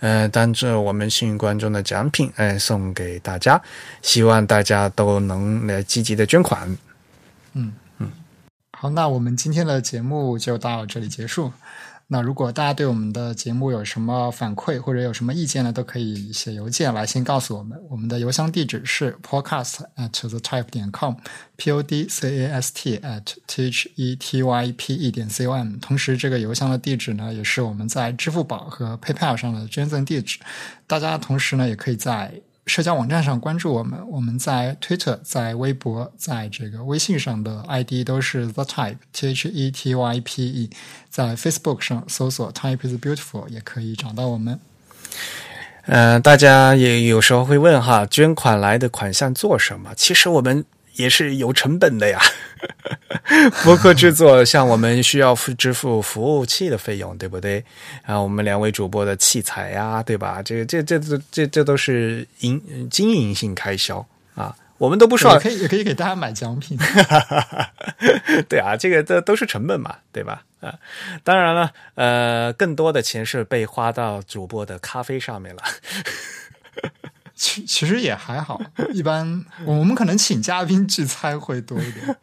[0.00, 3.60] 呃，当做我们幸运观众的奖品，哎、送给大家，
[4.00, 6.66] 希望大家都能来积极的捐款。
[7.52, 8.10] 嗯嗯
[8.72, 11.52] 好，那我们今天的节目就到这里结束。
[12.10, 17.78] 那如果大家对我们的节目有什么反馈或者有什么意见呢，都可以写邮件来先告诉我们。
[17.90, 23.90] 我们的邮箱地址是 podcast at the type 点 com，p o d c a s t at t h
[23.96, 25.76] e t y p e 点 c o m。
[25.82, 30.38] 同时，这个邮箱的地址呢，也是我们在支付宝和 PayPal 上的捐赠地址。
[30.86, 32.32] 大家同时呢，也可以在
[32.68, 40.70] 社交网站上关注我们，我们在 Twitter、在微博、在这个微信上的 ID 都是 The Type T H E T Y P E，
[41.08, 44.60] 在 Facebook 上搜索 Type is Beautiful 也可以找到我们。
[45.86, 49.94] 呃，大家也有时候会问哈，捐款来的款项做什么？
[49.96, 50.64] 其实我们
[50.98, 52.20] 也是有成本的呀。
[53.62, 57.64] 博客制作，像我们需要付支付服务器的费用，对不对？
[58.04, 60.42] 啊，我们两位主播的器材呀，对吧？
[60.42, 62.60] 这这这这这这都是营
[62.90, 64.04] 经营性开销
[64.34, 66.76] 啊，我们都不也说，可以也可以给大家买奖品。
[68.48, 70.42] 对啊，这个这都是成本嘛，对吧？
[70.60, 70.74] 啊，
[71.22, 75.62] 当然了，呃，更多的钱是被花到主播的咖啡上面了。
[77.38, 78.60] 其其实也还好，
[78.92, 82.16] 一般我们可能请嘉宾聚餐会多一点。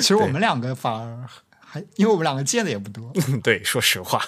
[0.00, 1.24] 其实我们两个反而
[1.60, 3.12] 还，因为我们两个见的也不多。
[3.44, 4.20] 对，说实话，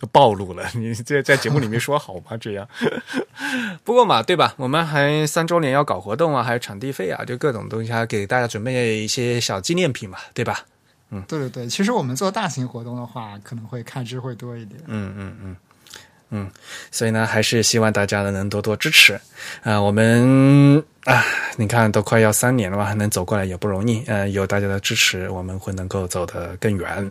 [0.00, 0.68] 就暴露了。
[0.74, 2.36] 你这在节目里面说好吗？
[2.40, 2.68] 这样。
[3.84, 4.52] 不过嘛，对吧？
[4.56, 10.64] 我们还三周年要搞活动啊，还有场地费啊，就各种东西，还给大家准备一些小纪念品嘛，对吧？
[11.10, 14.82] 嗯对对对，其实我们做大型活动的话，可能会开支会多一点。
[14.88, 15.56] 嗯嗯嗯
[16.30, 16.50] 嗯，
[16.90, 19.20] 所以呢，还是希望大家呢能多多支持
[19.62, 21.24] 啊、我们啊，
[21.56, 24.02] 你看都快要三年了嘛，能走过来也不容易。
[24.06, 27.10] 呃，有大家的支持，我们会能够走得更远。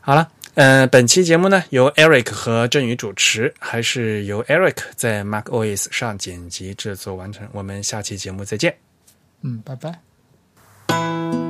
[0.00, 0.30] 好了。
[0.54, 7.48] 呃，本期节目呢由 Eric 和振宇主持，还是由 Eric 在 Mac OS 上剪辑制作完成。
[7.52, 8.76] 我们下期节目再见。
[9.42, 11.49] 嗯，拜拜。